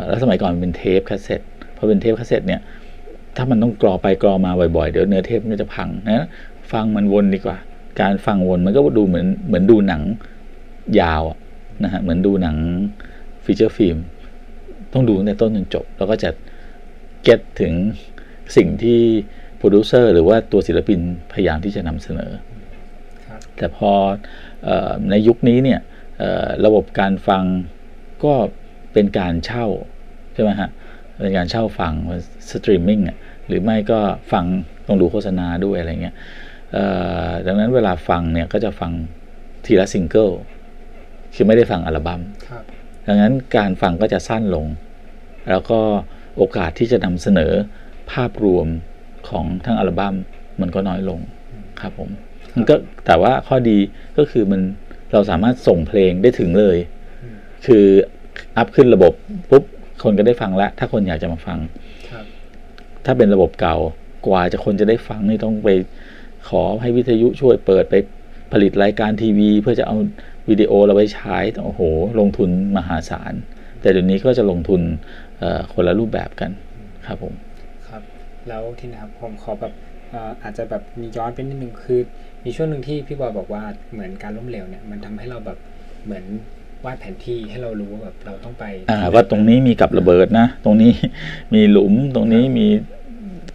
[0.07, 1.41] แล้วสมัยก่อนมันเป็นเทปคาสเซ็ต
[1.77, 2.61] พอเป็นเทปคาสเซ็ตเนี่ย
[3.35, 6.27] ถ้ามันต้องกรอไปกรอมาบ่อยๆ เดี๋ยวเนื้อเทปมันก็จะพังนะ
[6.71, 7.57] ฟังมันวนดีกว่า
[8.01, 10.01] การฟังวนมันก็ดูเหมือนเหมือนดูหนัง
[11.01, 11.37] ยาวอะ
[11.83, 12.55] นะฮะเหมือนดูหนัง
[13.43, 13.97] feature film
[14.93, 16.29] ต้องดูตั้งแต่ต้นจนจบ แล้วก็จะ
[17.23, 17.73] get ถึง
[18.55, 18.99] สิ่งที่
[19.57, 20.99] โปรดิวเซอร์หรือว่าตัวศิลปิน
[21.33, 22.31] พยายามที่จะนำเสนอ
[23.27, 23.91] ครับแต่พอ
[24.63, 25.79] เออในยุคนี้เนี่ย
[26.17, 27.43] เอ่อระบบการฟัง
[28.23, 28.33] ก็
[28.95, 29.67] เป็นการเช่า
[30.33, 30.69] ใช่ไหมฮะ
[31.21, 31.93] เป็นการเช่าฟัง
[32.51, 33.99] สตรีมมิ่งอะหรือไม่ก็
[34.31, 34.45] ฟัง
[34.87, 36.15] ต้องดูโฆษณาด้วยอะไรเงี้ย
[36.73, 36.85] เอ่
[37.27, 38.91] อดังนั้นเวลาฟังเนี่ยก็จะฟัง
[39.65, 40.29] ทีละซิงเกิล
[41.35, 42.63] คือไม่ได้ฟังอัลบัม้มครับ
[43.07, 44.65] ดังนั้นการฟังก็จะสั้นลง
[45.49, 45.79] แล้วก็
[46.37, 47.51] โอกาสที่จะนำเสนอ
[48.11, 48.67] ภาพรวม
[49.29, 50.15] ของทั้งอัลบั้ม
[50.61, 51.19] มันก็น้อยลง
[51.81, 52.09] ครับผม
[52.55, 53.77] มันก็แต่ว่าข้อดี
[54.17, 54.61] ก็คือมัน
[55.11, 56.77] เราสามารถส่งเพลงได้ถึงเลย
[57.23, 57.85] อืมคือ
[58.57, 59.13] อัพขึ้นระบบ
[59.49, 59.63] ปุ๊บ
[60.03, 61.57] คนก็ได้ฟังแล้วถ้าคนอยากจะมาฟัง
[62.11, 62.25] ครับ
[63.05, 63.77] ถ้าเป็นระบบเก่า
[64.27, 65.69] กว่าจะคนจะได้ฟังนี่ต้องไป
[66.49, 67.95] ขอให้วิทยุช่วยเปิดไป
[68.51, 69.95] ผลิตรายการทีวี เพื่อจะเอา
[70.49, 71.81] วิดีโอเราไปฉายต้องโอ้โห
[72.19, 73.33] ลงทุนมหาศาล
[73.81, 74.81] แต่เดี๋ยวนี้ก็จะลงทุน
[75.39, 76.51] เอ่อคนละรูปแบบกัน
[77.07, 77.33] ครับผม
[77.87, 78.01] ครับ
[78.47, 79.73] แล้วที่นะครับผมขอแบบ
[80.09, 81.99] เอ่ออาจจะแบบมีย้อนไปนิดนึงคือ
[82.45, 85.57] มีช่วงหนึ่งที่พี่บอยบอกว่าเหมือนการล้มเหลวเนี่ยมันทำให้เราแบบ
[86.05, 86.25] เหมือน
[86.85, 90.91] วาดแผนที่ให้เรารู้ว่าแบบเราต้องไปอ่าว่าตรงนี้มีกับระเบิดนะ ตรงนี้
[91.53, 92.67] มีหลุมตรงนี้มี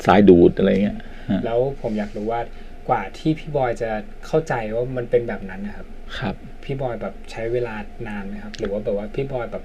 [0.07, 0.99] สายดูดอะไรเงี้ย
[1.31, 2.41] ฮะแล้วผมอยากรู้ว่า
[2.89, 3.91] กว่าที่พี่บอยจะ
[4.27, 5.87] เข้าใจว่ามันเป็นแบบนั้นนะครับ
[6.19, 7.75] ครับ พี่บอยแบบใช้เวลา
[8.09, 9.65] นานไหมครับ หรือว่าแบบว่าพี่บอยแบบ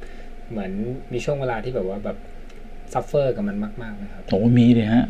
[0.52, 0.72] เหมือน
[1.14, 2.18] มีช่วงเวลาที่แบบว่าแบบ
[2.94, 5.06] suffer กับมันมากๆนะครับโอ้มีเลยฮะ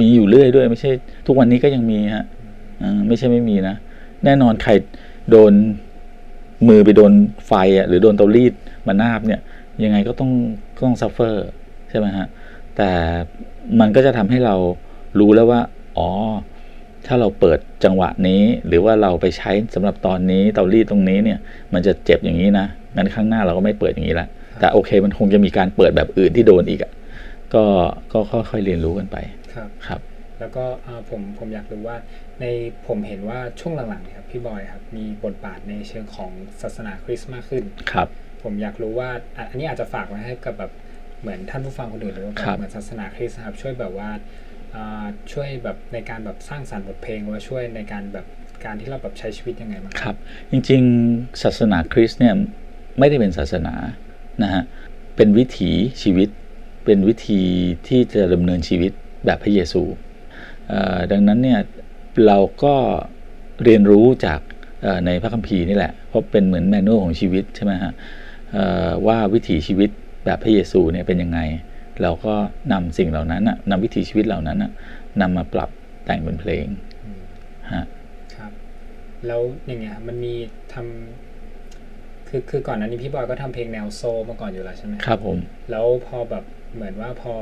[0.00, 0.90] มีอยู่เรื่อยด้วย ไม่ใช่
[1.26, 2.24] ทุกวันนี้ก็ยังมีฮะ
[2.82, 3.76] อ่าไม่ใช่ไม่มีนะ
[4.24, 4.72] แน่นอนใคร
[5.30, 5.52] โดน
[6.68, 7.12] มือไปโดน
[7.46, 8.52] ไฟอะหรือโดนเตารีด
[8.86, 9.40] มานาบเนี่ย
[9.84, 10.30] ยังไงก็ต้อง
[10.76, 11.48] ก็ต้อง suffer
[11.90, 12.26] ใช่ไหมฮะ
[12.76, 12.90] แต่
[13.80, 14.54] มันก็จะทำให้เรา
[15.18, 15.60] รู้แล้วว่า
[15.98, 16.10] อ๋อ
[17.06, 21.38] ถ้าเราเปิดจังหวะนี้ หรือว่าเราไปใช้สำหรับตอนนี้เตารีดตรงนี้เนี่ย
[21.74, 24.28] มันจะเจ็บอย่างนี้นะงั้นข้างหน้าเราก็ไม่เปิดอย่างนี้ละ
[24.60, 26.92] แต่โอเคมันคงจะมีการเปิดแบบอื่นที่โดนอีกอะ
[27.54, 27.64] ก็
[28.12, 28.18] ก็
[28.50, 29.16] ค่อยๆเรียนรู้กันไป
[29.54, 30.00] ครับครับ
[30.42, 31.96] แล้วก็อ่าผมผมอยากรู้ว่า
[32.40, 32.44] ใน
[32.86, 38.08] ผมเห็นว่าช่วงหลังๆเนี่ยครับพี่บอยครับมีบทบาทในเชิงของศาสนาคริสต์มากขึ้นครับ
[38.42, 40.72] ผมอยากรู้ว่าอะอันนี้อาจจะฝากไว้ให้กับแบบ
[41.20, 44.10] เหมือนท่านผู้ฟังคนอื่นหรือว่าแบครับบเหมือนศาสนาคริสต์นะครับช่วยแบบว่า
[44.74, 48.26] อ่าช่วยแบบในการแบบสร้างสรรค์บทเพลงหรือว่าช่วยในการแบบ
[48.64, 50.16] การที่เราแบบใช้ชีวิตยังไงบ้างครับ
[50.50, 52.34] จริงๆ ศาสนาคริสต์เนี่ย
[52.98, 53.74] ไม่ได้เป็นศาสนา
[54.42, 54.62] นะฮะ
[55.16, 55.70] เป็นวิถี
[56.02, 56.28] ชีวิต
[56.84, 57.40] เป็นวิธี
[57.88, 58.92] ที่จะดำเนินชีวิต
[59.26, 60.11] แบบพระเยซูเอ่อ
[61.12, 61.60] ดังนั้นเนี่ย
[62.26, 62.74] เราก็
[63.64, 64.40] เรียนรู้จาก
[64.82, 67.92] เอ่อในพระคัมภีร์นี่แหละ เพราะเป็นเหมือนแมนนวลของชีวิตใช่ไหมฮะ
[68.52, 69.90] เอ่อว่าวิถีชีวิต
[70.24, 71.40] แบบพระเยซูเนี่ยเป็นยังไง
[72.02, 72.34] เราก็
[72.72, 74.70] นำสิ่งเหล่านั้นน่ะนำวิถีชีวิตเหล่านั้นน่ะ
[75.20, 75.70] นำมาปรับ
[76.04, 76.66] แต่งเป็นเพลง
[77.04, 77.22] อืม
[77.72, 77.84] ฮะ
[78.36, 78.52] ครับ
[79.26, 80.34] แล้วอย่างเงี้ยมันมี
[80.72, 85.38] ทำคือคือก่อนหน้านี้พี่บอยก็ทำเพลงแนวโซลมาก่อนอยู่แล้วใช่ไหมครับผม
[85.70, 87.34] แล้วพอแบบเหมือนว่าพอ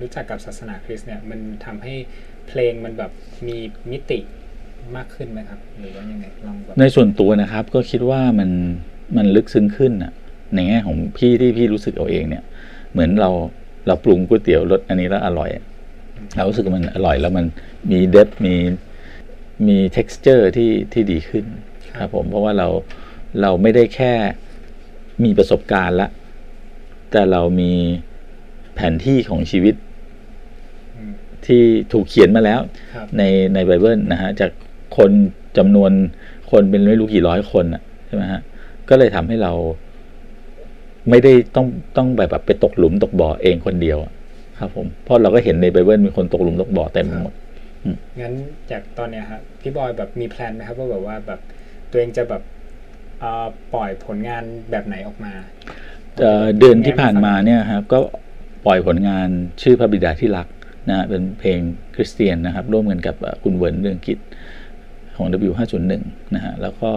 [0.00, 1.94] รู้จักกับศาสนาคริสต์เนี่ยมันทำให้
[2.48, 3.10] เพลงมันแบบ
[3.46, 3.56] มี
[3.90, 4.18] มิติ
[4.96, 8.50] มากขึ้นไหมครับ หรือว่ายังไงลองแบบในส่วนตัวนะครับ ก็คิดว่ามัน
[9.16, 10.12] มันลึกซึ้งขึ้นน่ะ
[10.54, 12.44] ในแง่ของพี่ที่พี่รู้สึกเอาเองเนี่ย
[12.92, 13.30] เหมือนเรา
[13.86, 15.64] เราปรุงก๋วยเตี๋ยวรสอันนี้แล้วอร่อยอะ
[16.36, 17.46] เรารู้สึกว่ามันอร่อยแล้วมัน
[17.90, 18.54] มีเดฟมี
[19.66, 21.44] มี texture ที่ที่ดีขึ้น
[21.98, 22.68] ครับผมเพราะว่าเรา
[23.40, 24.12] เราไม่ได้แค่
[25.24, 26.08] มีประสบการณ์ละ
[27.10, 27.72] แต่เรามี
[28.74, 29.83] แผนที่ของชีวิตอืม
[31.46, 32.60] ที่ถูกเขียนมาแล้ว
[32.94, 33.22] ครับใน
[33.54, 34.50] ในไบเบิลนะฮะจาก
[34.96, 35.10] คน
[35.58, 35.92] จำนวน
[36.50, 38.40] คนเป็นไม่รู้กี่ร้อยคนน่ะใช่ไหมฮะ
[38.88, 39.52] ก็เลยทำให้เรา
[41.10, 44.12] ไม่ได้ต้องต้องแบบแบบไปตกหลุมตกบ่อเองคนเดียวอะ
[44.58, 47.34] ครับผมเพราะเราก็เห็นในไบเบิลมีคนตกหลุมตกบ่อเต็มไปหมด
[48.20, 48.34] งั้น
[48.70, 51.40] จากตอนเนี้ยครับพี่บอยแบบมีแพลนไหมครับว่าแบบว่าแบบ
[51.90, 52.42] ตัวเองจะแบบ
[53.20, 55.32] เอ่อปล่อยผลงานแบบไหนออกมา
[56.20, 57.98] เอ่อเดือนที่ผ่านมาเนี่ยครับก็
[58.66, 59.28] ปล่อยผลงาน
[59.62, 60.46] ชื่อพระบิดาที่รัก
[60.88, 61.60] นะฮะเป็นเพลง
[61.94, 64.18] คริสเตียนนะครับ ร่วมกันกับเอ่อคุณเวิร์นเรื่องกิจ
[65.16, 66.02] ของ W501
[66.34, 66.90] นะฮะแล้วก็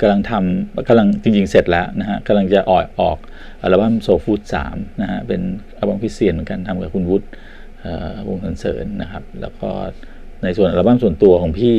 [0.00, 3.18] กำลังทำกำลังจริง ๆ เสร็จแล้วนะฮะกำลังจะออกออก
[3.62, 5.40] อัลบั้ม Soul Food สามนะฮะเป็น
[5.78, 7.26] อัลบั้มคริสเตียนเหมือนกันทำกับคุณวุฒิ
[7.80, 9.70] เอ่อวงศ์สรรเสริญนะครับ แล้วก็
[10.42, 11.76] ในส่วนอัลบั้มส่วนตัวของพี่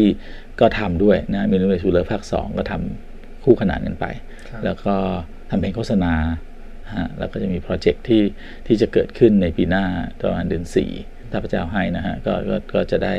[0.59, 4.05] ก็ทำด้วยนะมีนูเวสูเลอร์ภาคสองก็ทำคู่ขนานกันไป
[4.49, 4.95] ครับแล้วก็
[5.49, 6.37] ทำเพลงโฆษณาฮะ
[7.19, 8.21] แล้วก็จะมีโปรเจกต์ที่
[8.67, 9.85] ที่จะเกิดขึ้นในปีหน้า
[10.21, 10.91] ประมาณเดือนสี่
[11.31, 13.15] ถ้าพระเจ้าให้นะฮะก็ก็ก็จะได้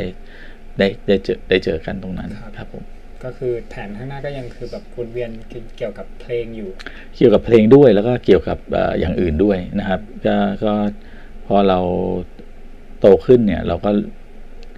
[0.78, 2.84] ได้ได้เจอได้เจอกันตรงนั้นครับครับผม
[3.24, 5.30] ก็คือแผนข้างหน้าก็ยังคือแบบวนเวียน
[5.76, 6.70] เกี่ยวกับเพลงอยู่
[7.16, 10.72] เกี่ยวกับเพลงด้วยแล้วก็เกี่ยวกับเอ่ออย่างอื่นด้วยนะครับ ก็ก็
[11.46, 11.80] พอเรา
[13.00, 13.90] โตขึ้นเนี่ยเราก็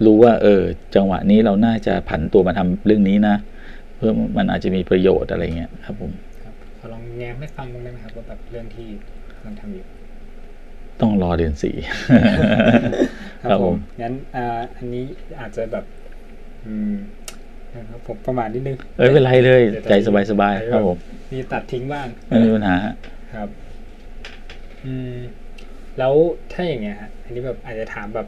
[0.05, 0.61] รู้ว่า เออ
[0.95, 3.35] จังหวะนี้เราน่าจะผันตัวมาทำเรื่องนี้นะ
[3.95, 6.26] เพื่อมันอาจจะมีประโยชน์อะไรเงี้ยครับผมครับ
[6.79, 8.87] ขอลองแง้มให้ฟังบ้างได้ไหมครับว่าแบบเรื่องที่
[9.33, 9.85] กำลังทำอยู่
[11.01, 11.75] ต้องรอเดือนสี่
[13.43, 15.03] ครับผมงั้นอ่าอันนี้
[15.39, 15.85] อาจจะแบบ
[16.65, 16.95] อืม
[17.75, 19.93] นะครับผมประมาณนิดนึงเอ้ยไม่เป็นไรเลยดี๋วใจ
[20.31, 20.97] สบายๆครับผม
[21.31, 22.93] มีตัดทิ้งบ้างไม่มีปัญหาฮะ
[23.35, 23.49] ครับ
[24.85, 25.15] อืม
[25.97, 26.13] แล้ว
[26.53, 28.27] ถ้าอย่างเงี้ยฮะอันนี้แบบอาจจะถามแบบ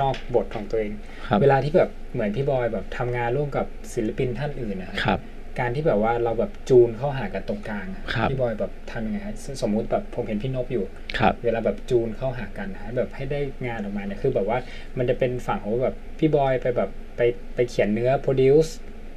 [0.00, 0.92] นอกบทของตัวเอง
[1.28, 5.20] ครับเวลาที่แบบเหมือนพี่บอยแบบทำงานร่วมกับศิลปินท่านอื่นนะคครับรับ
[5.58, 10.84] การที่แบบว่าเราแบบจูนเข้าหากันตรงกลางอะครับพี่บอยแบบทำยังไงฮะสสมมุติแบบผมเห็นพี่นพอยู่
[11.18, 14.58] ครับเวลาแบบจูนเข้าหากันนะฮะแบบให้ได้งานออกมาเนี่ยคือแบบว่า
[14.98, 17.20] มันจะเป็นฝั่งของแบบพี่บอยไปแบบไป
[17.54, 18.70] ไปเขียนเนื้อ produce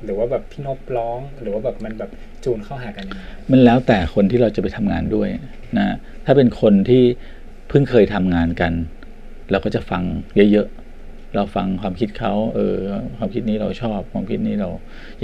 [0.03, 2.11] หรือว่าแบบพี่นพร้องหรือว่าแบบมันแบบ
[2.43, 3.21] จูนเข้าหากันยังไง
[3.51, 5.27] มันแล้วแต่คนที่เราจะไปทำงานด้วย
[5.77, 5.95] นะ
[6.25, 7.03] ถ้าเป็นคนที่
[7.69, 8.73] เพิ่งเคยทำงานกัน
[9.51, 10.03] เราก็จะฟัง
[10.51, 10.84] เยอะๆ
[11.35, 12.75] เราฟังความคิดเขาเออ
[13.17, 14.69] ความคิดนี้เราชอบความคิดนี้เรา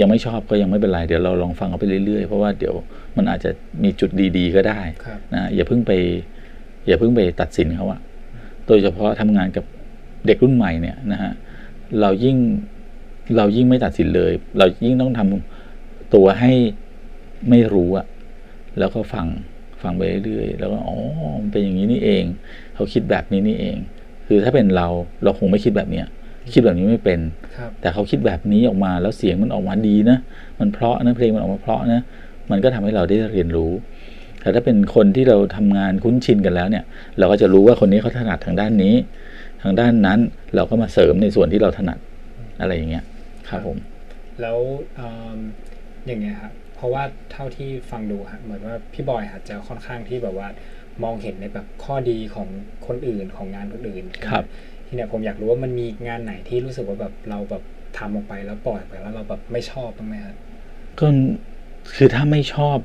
[0.00, 2.74] ยังไม่ชอบก็ยังไม่เป็นไรเดี๋ยวเราลองฟังเขาไปเรื่อยๆ เพราะว่าเดี๋ยว
[3.16, 3.50] มันอาจจะ
[3.82, 5.92] มีจุดดีๆก็ได้ครับนะอย่าเพิ่งไป
[6.86, 8.00] อย่าเพิ่งไปตัดสินเขาอะ
[8.66, 9.64] โดยเฉพาะทำงานกับ
[10.26, 11.32] เด็กรุ่นใหม่เนี่ยนะฮะ
[12.00, 12.36] เรายิ่ง
[13.36, 16.52] เรายิ่งไม่ตัดสินเลย เรายิ่งต้องทำตัวให้
[17.50, 18.06] ไม่รู้อะ
[18.78, 19.26] แล้วก็ฟัง
[19.82, 20.96] ฟังไปเรื่อยๆแล้วก็อ๋อ
[21.40, 22.24] มันเป็นอย่างนี้นี่เอง
[22.74, 23.76] เขาคิดแบบนี้นี่เอง
[24.26, 24.86] คือถ้าเป็นเรา
[25.24, 26.06] เราคงไม่คิดแบบเนี้ย
[26.54, 27.20] คิดแบบนี้ไม่เป็น
[27.56, 30.18] ครับแต่เขาคิดแบบนี้ออกมาแล้วเสียงมันออกมาดีนะ
[30.60, 32.02] มันเพราะนะเพลงมันออกมาเพราะนะ
[32.50, 33.72] มันก็ทำให้เราได้เรียนรู้
[34.40, 36.84] แต่ถ้าเป็นคนที่เราทำงานคุ้นชินกันแล้วเนี่ย
[37.18, 38.94] เราก็จะรู้ว่าคนนี้เขาถนัดทางด้านนี้
[39.62, 40.18] ทางด้านนั้น
[40.54, 41.98] เราก็มาเสริมในส่วนที่เราถนัด
[42.60, 43.04] อะไรอย่างเงี้ย
[43.48, 43.76] ครับผม
[44.40, 44.58] แล้ว
[44.98, 45.06] อื
[45.36, 45.38] ม
[46.06, 50.48] อย่างเงี้ยครับ เพราะว่าเท่าที่ฟังดูฮะเหมือนว่าพี่บอยอาจจะค่อนข้างที่แบบว่า
[51.02, 52.48] มองเห็นในแบบข้อดีของ
[52.86, 54.46] คนอื่นของงานคนอื่นใช่ไหมครับ
[54.86, 57.62] ทีเนี้ยผมอยากรู้ว่ามันมีงานไหนที่รู้สึกว่าแบบเราแบบ
[57.98, 60.36] ทำออกไปแล้วปล่อยไปแล้วเราแบบไม่ชอบบ้างไหมครับ
[60.98, 61.06] ก็
[61.94, 62.78] คือถ้าไม่ชอบ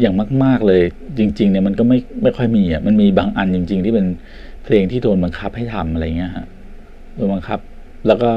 [0.00, 0.82] อย่างมาก ๆเลย
[1.18, 4.06] จริง ๆ เนี่ยมันก็ไม่ไม่ค่อยมีอะมันมีบางอันจริง ๆ ที่เป็น
[4.64, 6.46] เพลงที่โดนบังคับให้ทำอะไรเงี้ยฮะ
[7.14, 7.58] โดนบังคับ
[8.06, 8.30] แล้วก็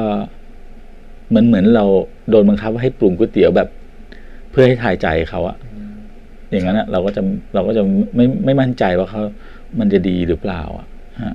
[1.28, 1.84] เหมือนเหมือนเรา
[2.30, 3.68] โดนบังคับให้ปรุงก๋วยเตี๋ยวแบบ
[4.50, 5.56] เพื่อให้ทายใจเขาอะ
[6.50, 7.22] อืมอย่างนั้นอะเราก็จะ
[7.54, 7.82] เราก็จะ
[8.16, 9.22] ไม่ไม่มั่นใจว่าเขา
[9.80, 10.86] มันจะดีหรือเปล่าอะ
[11.22, 11.34] ฮะ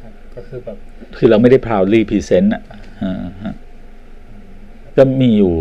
[0.00, 0.76] ครับก็คือแบบ
[1.16, 2.62] คือเราไม่ได้ proudly present อะ
[3.02, 3.12] ฮะ
[3.44, 3.54] ฮะ
[4.96, 5.52] ก็มีอยู่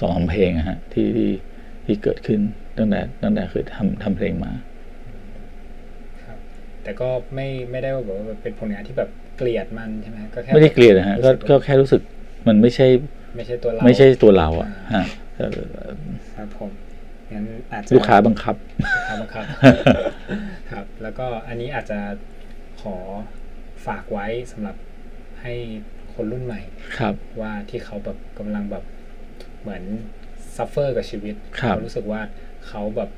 [0.00, 1.30] สองสามเพลงอะฮะที่ที่
[1.84, 2.40] ที่เกิดขึ้น
[2.78, 4.52] ตั้งแต่ตั้งแต่เคยทำทำเพลงมา
[6.24, 6.38] ครับ
[6.82, 12.02] แต่ก็ไม่ไม่ได้ว่าแบบว่าเป็นผลงานที่แบบเกลียดมันใช่ไหมฮะก็แค่ไม่ได้เกลียดนะฮะก็รู้สึก็แค่รู้สึก
[12.48, 12.86] มันไม่ใช่
[13.36, 15.04] ไม่ใช่ตัวเราไม่ใช่ตัวเราอะฮะ
[15.38, 15.46] ก็
[16.36, 16.70] ครับผม
[17.34, 18.56] งั้นอาจจะลูกค้าบังคับ
[19.08, 19.46] ครับครับ
[20.70, 21.98] ครับ แล้วก็อันนี้อาจจะ
[22.80, 22.96] ขอ
[23.86, 24.76] ฝากไว้สำหรับ
[25.42, 25.54] ให้
[26.14, 26.60] คนรุ่นใหม่
[26.98, 28.84] ครับ ว่าที่เขาแบบกำลังแบบ
[29.60, 29.82] เหมือน
[30.56, 32.20] suffer กับชีวิตครับเขารู้สึกว่า
[32.68, 33.10] เขาแบบ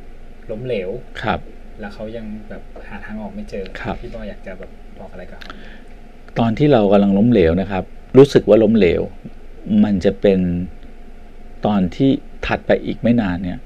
[0.51, 0.91] ล้มเหลว
[1.23, 1.41] ครับ
[1.81, 5.53] แล้วเขายังแบบหาทางออกไม่เจอครับพี่บอยอยากจะแบบบอกอะไรกับเขา
[6.39, 7.85] ตอนที่เรากำลังล้มเหลวนะครับ
[8.19, 9.03] รู้สึกว่าล้มเหลว
[9.85, 10.41] มันจะเป็น
[11.67, 12.11] ตอนที่
[12.47, 13.59] ถัดไปอีกไม่นานเนี่ย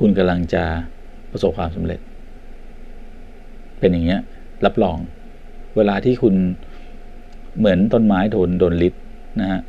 [0.00, 0.64] คุณกำลังจะ
[1.30, 2.00] ประสบความสำเร็จ
[3.78, 4.20] เป็นอย่างเงี้ย
[4.64, 4.98] รับรอง
[5.76, 6.34] เวลาที่คุณ
[7.58, 8.94] เหมือนต้นไม้โดนโดนลิด
[9.40, 9.60] นะฮะ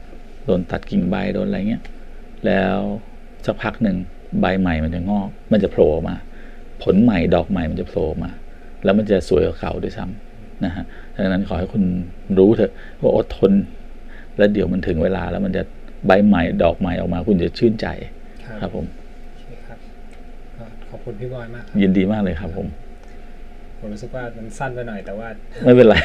[0.45, 1.83] โดนตัดกิ่งใบโดนอะไรเงี้ย
[2.45, 2.77] แล้ว
[3.45, 3.97] สักพักหนึ่ง
[4.41, 6.15] ใบใหม่มันจะงอก มันจะโผล่ออกมา
[6.83, 8.31] ผลใหม่ดอกใหม่มันจะโผล่มา
[8.83, 10.83] แล้วมันจะสวยกว่าเก่าด้วยซ้ำนะฮะ
[11.15, 11.83] ดังนั้นขอให้คุณ
[12.37, 13.51] รู้เถอะว่าอดทน
[14.37, 15.63] แล้วเดี๋ยวมันถึงเวลาแล้วมันจะ
[16.07, 17.87] ใบใหม่ดอกใหม่ออกมา คุณจะชื่นใจ
[18.61, 19.79] ครับผม โอเคครับ
[20.57, 22.67] ก็ขอบ คุณพี่บอยมากครับยินดีมากเลยครับ ผม
[23.79, 25.27] ผมรู้สึกว่ามันสั้นไปหน่อยแต่ว่า
[25.63, 25.95] ไม่เป็นไร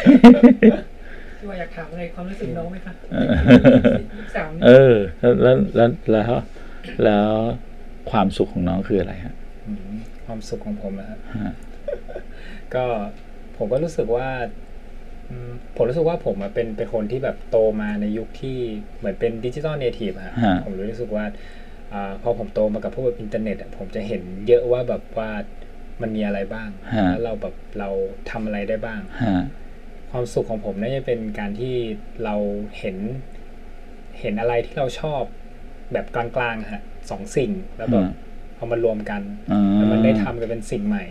[1.39, 3.29] พี่ว่าอยากถามอะไรความรู้สึกน้องไหมคะเออ
[4.01, 6.33] ยี่สิบสามเออแล้วแล้วแล้วแล้ว
[7.05, 7.31] แล้ว
[8.11, 9.35] ความสุขของน้องคืออะไรฮะ
[9.67, 11.53] อืมความสุขของผมนะครับฮะ
[12.75, 12.85] ก็
[13.57, 14.29] ผมก็รู้สึกว่า
[15.31, 18.59] อืมผมรู้สึกว่าผมอะเป็นเป็นคนที่แบบโตมาในยุคที่
[18.99, 21.33] เหมือนเป็น digital native ฮะฮะผมรู้สึกว่าอา
[22.23, 25.31] พอผมโตมากับพวกแบบอินเทอร์เน็ตอะผมจะเห็นเยอะว่าแบบว่า
[26.03, 27.91] มันมีอะไรบ้างฮะแล้วเราแบบเรา
[28.31, 29.43] ทำอะไรได้บ้างฮะ
[30.11, 31.75] ความสุขของผมน่าจะเป็นการที่
[32.25, 32.35] เรา
[32.79, 32.97] เห็น
[34.21, 35.23] เห็นอะไรที่เราชอบ
[35.93, 38.07] แบบกลางๆฮะสองสิ่งแล้วแบบ
[38.57, 39.23] เอามารวมกัน
[39.53, 41.05] อ่าแล้วมันได้ทำกันเป็นสิ่งใหม่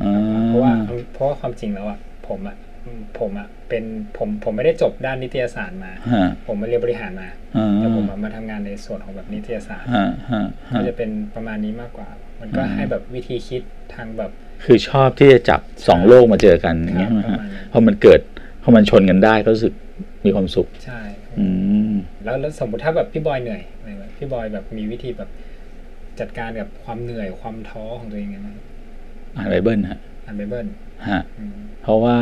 [0.00, 0.14] อ่า
[0.46, 0.72] เพราะว่า
[1.12, 2.69] เพราะว่าความจริงแล้วอะผมอะอืม
[3.18, 3.84] ผมอะเป็น
[4.16, 12.08] ผมผมไม่ได้จบด้านนิตยสารมาฮะผมมาเรียนบริหารมาอ่าแต่ผมอะมาทำงานในส่วนของแบบนิตยสารฮะฮะฮะก็จะเป็นประมาณนี้มากกว่า
[12.40, 13.62] มันก็อืมให้แบบวิธีคิด
[13.94, 14.30] ทางแบบ
[14.64, 18.20] คือชอบที่จะจับสองโลกมาเจอกันอย่างเงี้ยครับนะฮะประมาณนั้นพอมันเกิด
[18.62, 19.74] พอมันชนกันได้ก็รู้สึก
[20.24, 21.00] มีความสุขใช่
[21.38, 21.46] อื
[21.92, 25.30] มแล้วแล้วสมมติถ้าแบบพี่บอยเหนื่อยอะไรแบบพี่บอยแบบมีวิธีแบบ
[26.20, 28.56] จัดการกับความเหนื่อยความท้อของตัวเองไงบ้าง
[29.36, 30.66] อ่านไบเบิลฮะอ่านไบเบิล
[31.08, 32.16] ฮะอืมเพราะว่า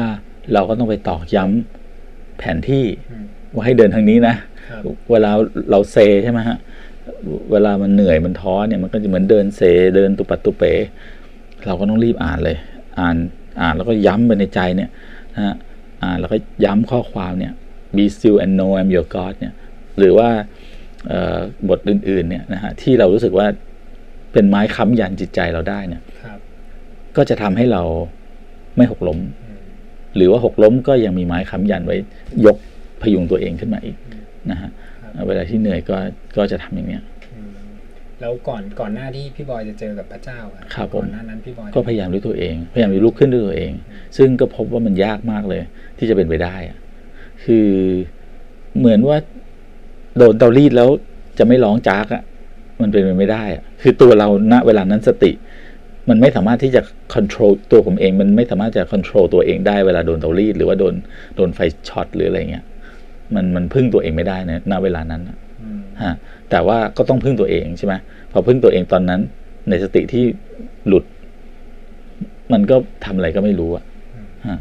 [0.53, 4.35] เราก็ต้องไปตอกย้ำแผนที่อืมว่าให้เดินทางนี้นะ
[4.71, 5.31] ครับเวลา
[5.71, 6.59] เราเซใช่ไหมฮะ
[7.53, 9.61] เวลามันเหนื่อยมันท้อเนี่ยมันก็จะเหมือนเดินเซ
[9.97, 10.73] เดินตุปัดตุเป๋
[11.67, 12.57] เราก็ต้องรีบอ่านเลย
[13.01, 13.17] อ่าน
[13.61, 14.91] อ่านแล้วก็ย้ำไปในใจเนี่ย
[15.35, 15.55] นะฮะ
[16.03, 17.53] อ่านแล้วก็ย้ำข้อความเนี่ย
[17.97, 19.55] be still and know I'm your God เนี่ย
[19.99, 20.29] หรือว่า
[21.09, 23.47] เอ่อบทอื่นๆเนี่ยนะฮะที่เรารู้สึกว่า
[24.33, 26.39] เป็นไม้ค้ำยันจิตใจเราได้เนี่ยครับ
[27.17, 27.83] ก็จะทำให้เรา
[28.77, 29.48] ไม่หกล้มอืม
[30.19, 31.97] หรือว่าหกล้มก็ยังมีไม้ค้ำยันไว้
[32.47, 32.57] ยก
[33.03, 33.97] พยุงตัวเองขึ้นมาอีก
[34.51, 34.71] นะฮะ
[35.03, 35.97] ครับเวลาที่เหนื่อยก็
[36.37, 37.03] ก็จะทำอย่างเนี้ย
[37.35, 37.51] อืม
[38.21, 43.73] แล้วก่อนก่อนหน้าที่พี่บอยจะเจอกับพระเจ้าอะครับผมก่อนหน้านั้นพี่บอยก็พยายามด้วยตัวเอง พยายามจะลุกขึ้นด้วยตัวเอง
[44.17, 45.63] ซึ่งก็พบว่ามันยากมากเลย
[45.99, 46.79] ที่จะเป็นไปได้อะ
[47.45, 47.69] คือ
[48.79, 49.17] เหมือนว่า
[50.17, 50.89] โดนเตารีดแล้ว
[51.39, 52.23] จะไม่ร้องจากอะ
[52.81, 55.31] มันเป็นไปไม่ได้อะคือตัวเราณเวลานั้นสติ
[56.09, 56.81] มันไม่สามารถที่จะ
[57.15, 60.95] control ตัวผมเอง มันไม่สามารถจะ control ตัวเองได้เวลาโดนเตารีดหรือว่าโดน
[61.37, 62.65] โดนไฟช็อตหรืออะไรเงี้ย
[63.35, 66.15] มันมันพึ่งตัวเองไม่ได้นะณเวลานั้นอะอืมฮะ
[66.51, 67.95] แต่ว่าก็ต้องพึ่งตัวเองใช่ไหม
[68.33, 69.21] พอพึ่งตัวเองตอนนั้น
[69.69, 70.25] ในสติที่
[70.87, 71.05] หลุด
[72.53, 73.85] มันก็ทำอะไรก็ไม่รู้อะ
[74.47, 74.59] ฮะ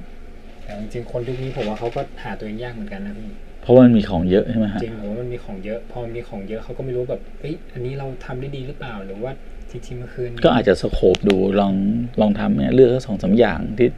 [0.63, 3.29] แต่จริงๆคนยุคนี้ผมว่าเขาก็หาตัวเองยากเหมือนกันนะพี่
[3.61, 9.31] เพราะว่ามันมีของเยอะใช่ไหมฮะจริงผมว่ามันมีของเยอะ พอมันมีของเยอะเขาก็ไม่รู้แบบเอ้ยอันนี้เราทำได้ดีหรือเปล่า หรือว่า
[9.71, 11.73] จริงๆเมื่อคืนก็อาจจะสโคบดูลอง
[12.21, 13.89] ลองทำเนี่ยเลือกสักสองสามอย่างที่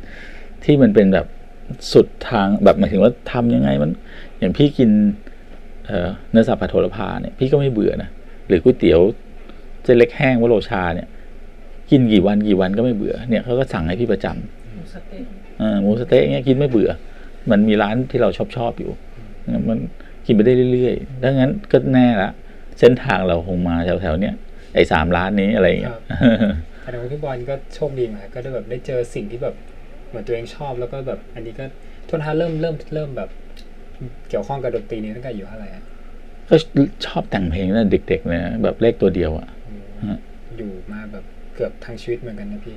[0.63, 1.25] ที่มันเป็นแบบ
[1.93, 3.91] สุดทางแบบหมายถึงว่าทำยังไงมัน
[4.39, 4.89] อย่างพี่กิน
[5.86, 8.10] เอ่อเนื้อสับปะโทรพาเนี่ยพี่ก็ไม่เบื่อนะ
[8.47, 9.01] หรือก๋วยเตี๋ยว
[9.84, 11.08] เส้นเล็กแห้งวโรชาเนี่ย
[11.91, 15.23] กินกี่วันกี่วันก็ไม่เบื่อเนี่ยเขาก็สั่งให้พี่ประจำหมูสเต็ก
[15.60, 16.89] เออหมูสะเต๊ะเงี้ยกินไม่เบื่อ
[17.51, 18.91] มันมีร้านที่เราชอบชอบอยู่
[19.69, 19.77] มัน
[20.25, 22.29] กินไปได้เรื่อยๆดังนั้นก็แน่ละ
[22.79, 24.36] เส้นทางเราคงมาแถวๆเนี้ย
[24.73, 25.93] ไอ้สามร้านนี้อะไรอย่างเงี้ย
[26.84, 29.55] แสดงว่าพี่บอลก็โชคดีมากก็ได้แบบได้เจอสิ่งที่แบบ
[30.10, 31.65] เหมือนตัวเองชอบแล้วก็แบบอันนี้ก็
[32.10, 33.29] ทุนท้าเริ่มเริ่มเริ่มแบบ
[34.29, 35.84] เกี่ยวข้องกับดนตรีนี้ตั้งแต่อยู่เท่าไหร่อะ
[36.49, 36.55] ก็
[37.05, 40.19] ชอบแต่งเพลงตั้งแต่เด็กๆเลยนะแบบเลขตัวเดียวอะอืมฮะ
[40.58, 42.75] อยู่มาแบบเกือบทั้งชีวิตเหมือนกันนะพี่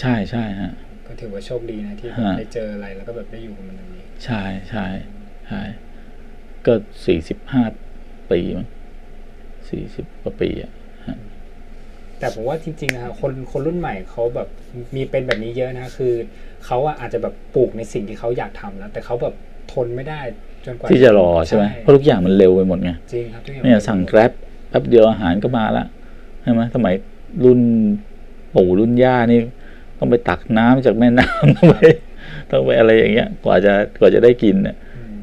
[0.00, 0.72] ใช่ใช่ฮะ
[1.06, 4.86] ก็ถือว่าโชคดีนะที่แบบฮะได้เจออะไรแล้วก็แบบได้อยู่กับมันตรงนี้ ใช่ใช่
[5.48, 5.62] ใช่
[6.66, 6.72] ก็
[7.06, 7.62] สี่สิบห้า
[8.30, 8.68] ปีมั้ง
[9.70, 10.72] สี่สิบกว่าปีอะ
[12.18, 14.48] แต่ผมว่าจริงๆนะครับคนคนรุ่นใหม่เขาแบบ
[14.94, 16.12] มีเป็นแบบนี้เยอะนะคือ
[16.66, 19.34] เขาอะอาจจะแบบปลูกในสิ่งที่เขาอยากทำแล้ว แต่เขาแบบ
[19.72, 20.20] ทนไม่ได้
[20.66, 24.32] จนกว่าที่จะรอใช่ไหมเพราะทุกอย่างมันเร็วไปหมดไงจริงครับทุกอย่างเนี่ยสั่งแกร็บ
[24.68, 25.84] แป๊บเดียวอาหารก็มาละ
[26.42, 26.94] ใช่ไหมสมัย
[27.44, 27.60] รุ่น
[28.54, 29.40] ปู่รุ่นย่านี่
[29.98, 31.76] ต้องไปตักน้ำจากแม่น้ำต้องไป
[32.50, 35.16] ต้องไปอะไรอย่างเงี้ย กว่าจะกว่าจะได้กินเนี่ยอืม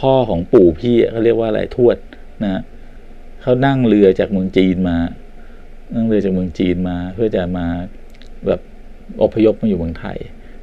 [0.00, 1.96] พ่อของปู่พี่อะเขาเรียกว่าอะไรทวด
[2.42, 2.62] นะฮะ
[3.42, 4.96] เขานั่งเรือจากเมืองจีนมา
[5.92, 7.66] นั่งเรือจากเมืองจีนมา เพื่อจะมา
[8.46, 8.60] แบบ
[9.22, 10.18] อพยพมาอยู่เมืองไทย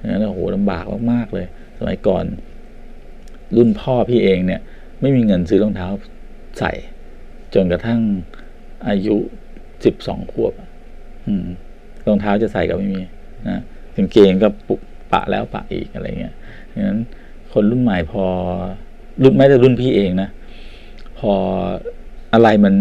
[0.06, 1.46] นั้นโอ้โหลำบากมากๆเลย
[1.78, 2.26] สมัยก่อน
[3.56, 4.62] รุ่นพ่อพี่เองเนี่ย
[5.02, 5.88] ไม่มีเงินซื้อรองเท้า
[6.60, 6.72] ใส่
[7.54, 8.00] จนกระทั่ง
[8.88, 9.16] อายุ
[9.86, 10.54] สิบสองขวบ
[12.08, 13.02] รองเท้าจะใส่ก็ไม่มี
[13.50, 13.62] นะ
[13.96, 14.76] กางเกงก็ปุ
[15.12, 16.36] ปะแล้วปะอีกอะไรเงี้ย
[16.74, 17.00] ดังนั้น
[17.52, 18.24] คนรุ่นใหม่พอ
[19.24, 20.30] รุ่นแม้แต่รุ่นพี่เองนะ
[21.20, 21.34] พอ
[22.34, 22.74] อะไรมัน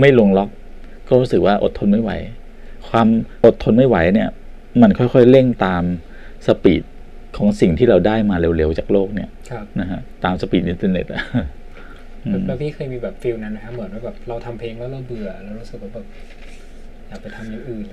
[0.00, 0.50] ไม่ลงล็อก
[1.08, 2.10] ก็รู้สึกว่าอดทนไม่ไหว
[2.88, 3.08] ความ
[3.44, 4.28] อดทนไม่ไหวเนี่ย
[4.82, 5.82] มันค่อยๆเร่งตาม
[6.46, 6.82] speed
[7.36, 11.22] ของสิ่งที่เราได้มาเร็วๆจากโลกเนี่ยครับนะฮะตาม speed อินเทอร์เน็ตอะ
[12.26, 16.06] อืมแล้วพี่เคยมีแบบ feel นั้นนะครับเหมือนว่าแบบเราทำเพลงแล้วเราเบื่อ แล้วรู้สึกว่าแบบ
[17.08, 17.86] อยากไปทำอย่างอื่น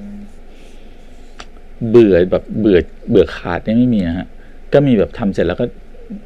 [1.89, 2.77] เบื่อแบบเบื่อ
[3.09, 4.27] เบื่อขาดเนี่ยไม่มีอะฮะ
[4.73, 5.65] ก็มีแบบทำเสร็จแล้วก็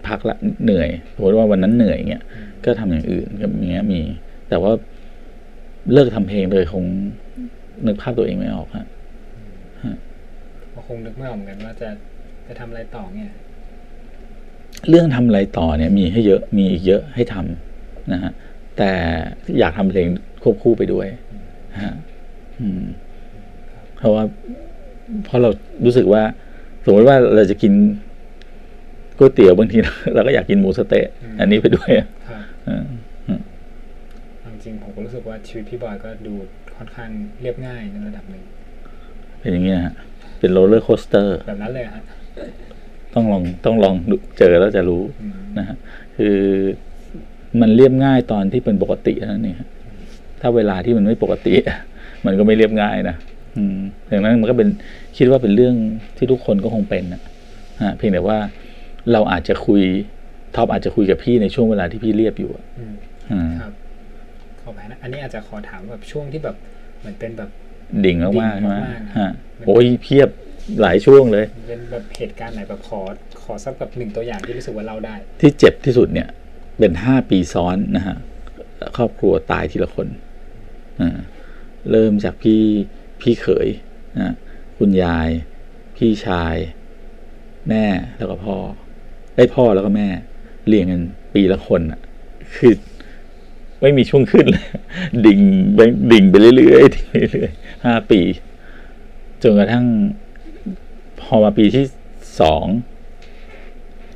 [0.07, 2.23] พักละเหนื่อยสมมติว่าวันนั้นเหนื่อยเงี้ย
[2.65, 4.01] ก็ทำอย่างอื่นก็อย่างเงี้ยมี
[4.49, 4.71] แต่ว่า
[5.93, 6.83] เลิกทำเพลงเลยคง
[7.87, 8.87] นึกภาพตัวเองไม่ออกฮะ
[10.73, 11.89] ก็คงนึกไม่ออกเหมือนกันว่าจะ
[12.47, 13.29] จะทำอะไรต่อเนี่ย
[14.89, 18.31] เรื่องทำอะไรต่อเนี่ย มีให้เยอะมีอีกเยอะให้ทำนะฮะ
[18.77, 18.91] แต่
[19.59, 20.07] อยากทำเพลง
[20.43, 21.07] ควบคู่ไปด้วย
[21.83, 21.93] ฮะ
[22.59, 22.83] อืม
[23.97, 24.23] เพราะว่า
[25.25, 25.49] เพราะเรา
[25.85, 26.23] รู้สึกว่า
[26.85, 27.73] สมมติว่าเราจะกิน
[29.17, 29.77] ก๋วยเตี๋ยวบางที
[30.13, 32.83] เราก็อยากกินหมูสะเต๊ะอืมอันนี้ไปด้วยอะ ครับ เออ
[34.65, 36.33] จริงๆ ผมก็รู้สึกว่าชีวิตพี่บอยก็ดู
[36.77, 37.09] ค่อนข้าง
[37.41, 38.43] เรียบง่ายในระดับหนึ่ง
[39.39, 39.93] เป็นอย่างเงี้ยฮะ
[40.39, 42.03] เป็น roller coaster แบบนั้นเลยฮะ
[43.13, 45.77] ต้องลองต้องลองดูเจอแล้วจะรู้อืมนะฮะ
[46.17, 46.37] คือ
[47.61, 49.69] มันเรียบง่ายตอนที่เป็นปกติเท่านั้นเองฮะ
[50.41, 51.53] ถ้าเวลาที่มันไม่ปกติ
[52.25, 53.15] มันก็ไม่เรียบง่ายนะ
[53.57, 53.77] อืม
[54.11, 54.69] ดังนั้นมันก็เป็น
[55.17, 55.75] คิดว่าเป็นเรื่อง
[56.17, 57.21] ที่ทุกคนก็คงเป็นนะ
[57.83, 58.37] ฮะเพียงแต่ว่า
[59.11, 59.81] เราอาจจะคุย
[60.55, 62.93] ท็อปอาจจะคุยกับพี่ในช่วงเวลาที่พี่เรียบอยู่อะอืม
[63.31, 63.73] อืมครับ
[64.65, 66.55] ขออภัยนะอันนี้อาจจะขอถามแบบช่วงที่แบบ
[66.99, 67.49] เหมือนเป็นแบบ
[68.05, 69.31] ดิ่งมากๆดิ่ใช่งไหมมากๆนะฮะ
[69.65, 70.29] โอ้ยเพียบ
[70.81, 73.01] หลายช่วงเลยเป็นแบบเหตุการณ์ไหนแบบขอ
[73.43, 76.27] ขอสักแบบหนึ่งตัวอย่างที่รู้สึกว่าเล่าได้ ที่เจ็บที่สุดเนี่ย
[76.79, 78.15] เป็นห้าปีซ้อนนะฮะ
[78.97, 80.07] ครอบครัวตายทีละคน
[81.01, 81.17] อ่า
[81.91, 82.61] เริ่มจากพี่
[83.21, 83.67] พี่เขย
[84.19, 84.33] นะ
[84.77, 85.29] คุณยาย
[85.97, 86.55] พี่ชาย
[87.69, 87.85] แม่
[88.17, 88.57] แล้วก็พ่อ
[89.37, 90.07] ได้พ่อแล้วก็แม่
[90.67, 91.01] เรียงกัน
[91.33, 91.99] ปีละคนอะ
[92.55, 92.73] คือ
[93.81, 94.65] ไม่มีช่วงขึ้นเลย
[95.25, 95.39] ดิ่ง
[95.75, 95.79] ไป
[96.11, 98.21] ดิ่งไปเรื่อยๆดิ่งไปเรื่อยๆห้าปี
[99.43, 99.85] จนกระทั่ง
[101.21, 101.85] พอมาปีที่
[102.41, 102.65] สอง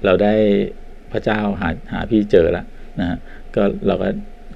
[0.06, 0.34] เราได้
[1.12, 2.66] พระเจ้าหาหาพี่เจอแล้ว
[3.00, 3.18] นะฮะ
[3.56, 4.10] ก็เราก็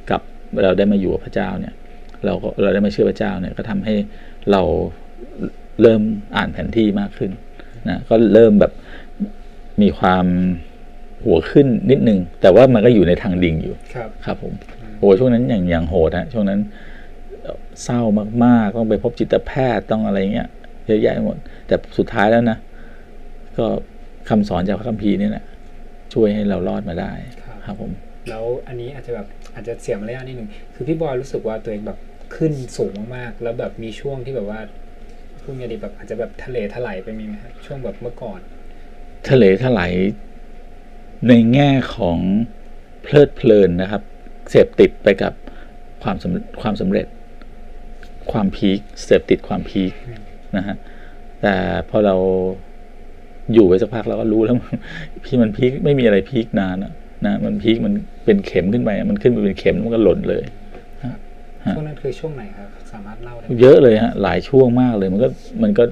[0.09, 0.21] กลับ
[0.63, 1.73] เราได้มาอยู่กับพระเจ้าเนี่ย
[2.25, 3.95] เราก็เราได้มาเชื่อพระเจ้าเนี่ย ก็ทำให้
[4.51, 4.61] เรา
[5.81, 6.01] เริ่ม
[6.35, 7.31] อ่านแผนที่มากขึ้น
[7.89, 8.71] นะก็เริ่มแบบ
[9.81, 10.25] มีความ
[11.25, 16.59] หัวขึ้นนิดนึง แต่ว่ามันก็อยู่ในทางดิ่งอยู่ครับครับผมโอ้ช่วงนั้นอย่างอย่างโหดฮะช่วงนั้น
[17.41, 18.01] เอ่อเศร้า
[18.45, 20.49] มากๆต้องไปพบจิตแพทย์ต้องอะไรเงี้ย
[20.87, 21.37] เยอะแยะไปหมด
[21.67, 22.57] แต่สุดท้ายแล้วนะ
[23.57, 23.65] ก็
[24.29, 25.45] คำสอนจากพระคัมภีร์นี่แหละ
[26.13, 27.11] ช่วยให้เรารอดมาได้
[27.43, 27.91] ครับครับผม
[28.29, 31.99] แล้วอันนี้อาจจะแบบอาจจะเสียมารยาทนิดนึงคือพี่บอยรู้สึกว่าตัวเองแบบ
[32.35, 34.59] ขึ้นสูงมากๆ แล้วแบบมีช่วงที่แบบว่า
[35.41, 38.39] พูดไงดีแบบอาจจะแบบทะเลถลายไปมีไหมฮะช่วงแบบเมื่อก่อน
[39.29, 39.93] ทะเลถลาย
[41.27, 42.19] ในแง่ของ
[43.01, 44.03] เพลิดเพลินนะครับ
[44.49, 45.33] เสพติดไปกับ
[46.03, 47.05] ความสำความสำเร็จ
[48.31, 50.21] ความพีคเสพติดความพีคอืม
[50.57, 50.75] นะฮะ
[51.41, 51.55] แต่
[51.89, 52.15] พอเรา
[53.53, 54.55] อยู่ไปสักพักเราก็รู้แล้ว
[55.23, 56.91] พี่มันพีคไม่มีอะไรพีคนานอะ
[57.25, 57.93] นะมันพีคมัน
[58.25, 60.43] เป็นเข็มขึ้นไปอะมันขึ้นไปเป็นเข็มแล้วมันก็หล่นเลย
[61.03, 61.15] ฮะ
[61.75, 65.27] ช่วงนั้นคือช่วงไหนครับสามารถเล่าได้ไหมเยอะเลยฮะหลายช่วงมากเลย มันก็
[65.63, 65.83] มันก็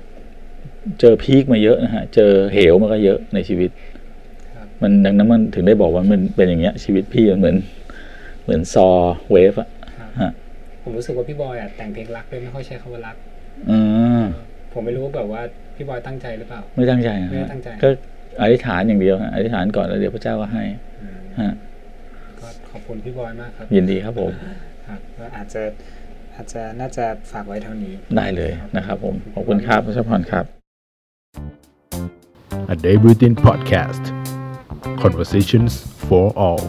[0.99, 3.69] เจอพีคมาเยอะนะฮะเจอเหวมาก็เยอะในชีวิต
[4.55, 7.80] ครับมันดังนั้นมันถึงได้บอกว่ามันเป็นอย่างเงี้ยชีวิตพี่มันเหมือนเห
[8.51, 8.87] มือนซอ
[9.31, 10.31] เวฟอะครับฮะ
[10.83, 13.15] ผมรู้สึกว่าพี่บอยอะแต่งเพลงรักด้วยไม่ค่อยใช้คำว่ารัก
[13.69, 13.79] อื
[14.21, 14.23] ม
[14.73, 15.41] ผมไม่รู้ว่าแบบว่า
[15.75, 17.89] พี่บอยตั้งใจหรือเปล่า ไม่ตั้งใจอะไม่ได้ฮะตั้งใจก็
[18.41, 20.63] อธิษฐานอย่างเดียวฮะอธิษฐานก่อนแล้วเดี๋ยวพระเจ้าก็ให้
[21.01, 21.53] อืมฮะ
[22.39, 24.31] ก็ขอบคุณพี่บอยมากครับ ยินดีครับผม
[24.87, 25.61] ครับก็อาจจะ
[26.35, 30.45] อาจจะน่าจะฝากไว้เท่านี้ได้เลยนะครับผม ขอบคุณครับพระเจ้าพรครับ
[32.73, 34.03] A Day Within Podcast
[35.03, 35.71] Conversations
[36.07, 36.63] for All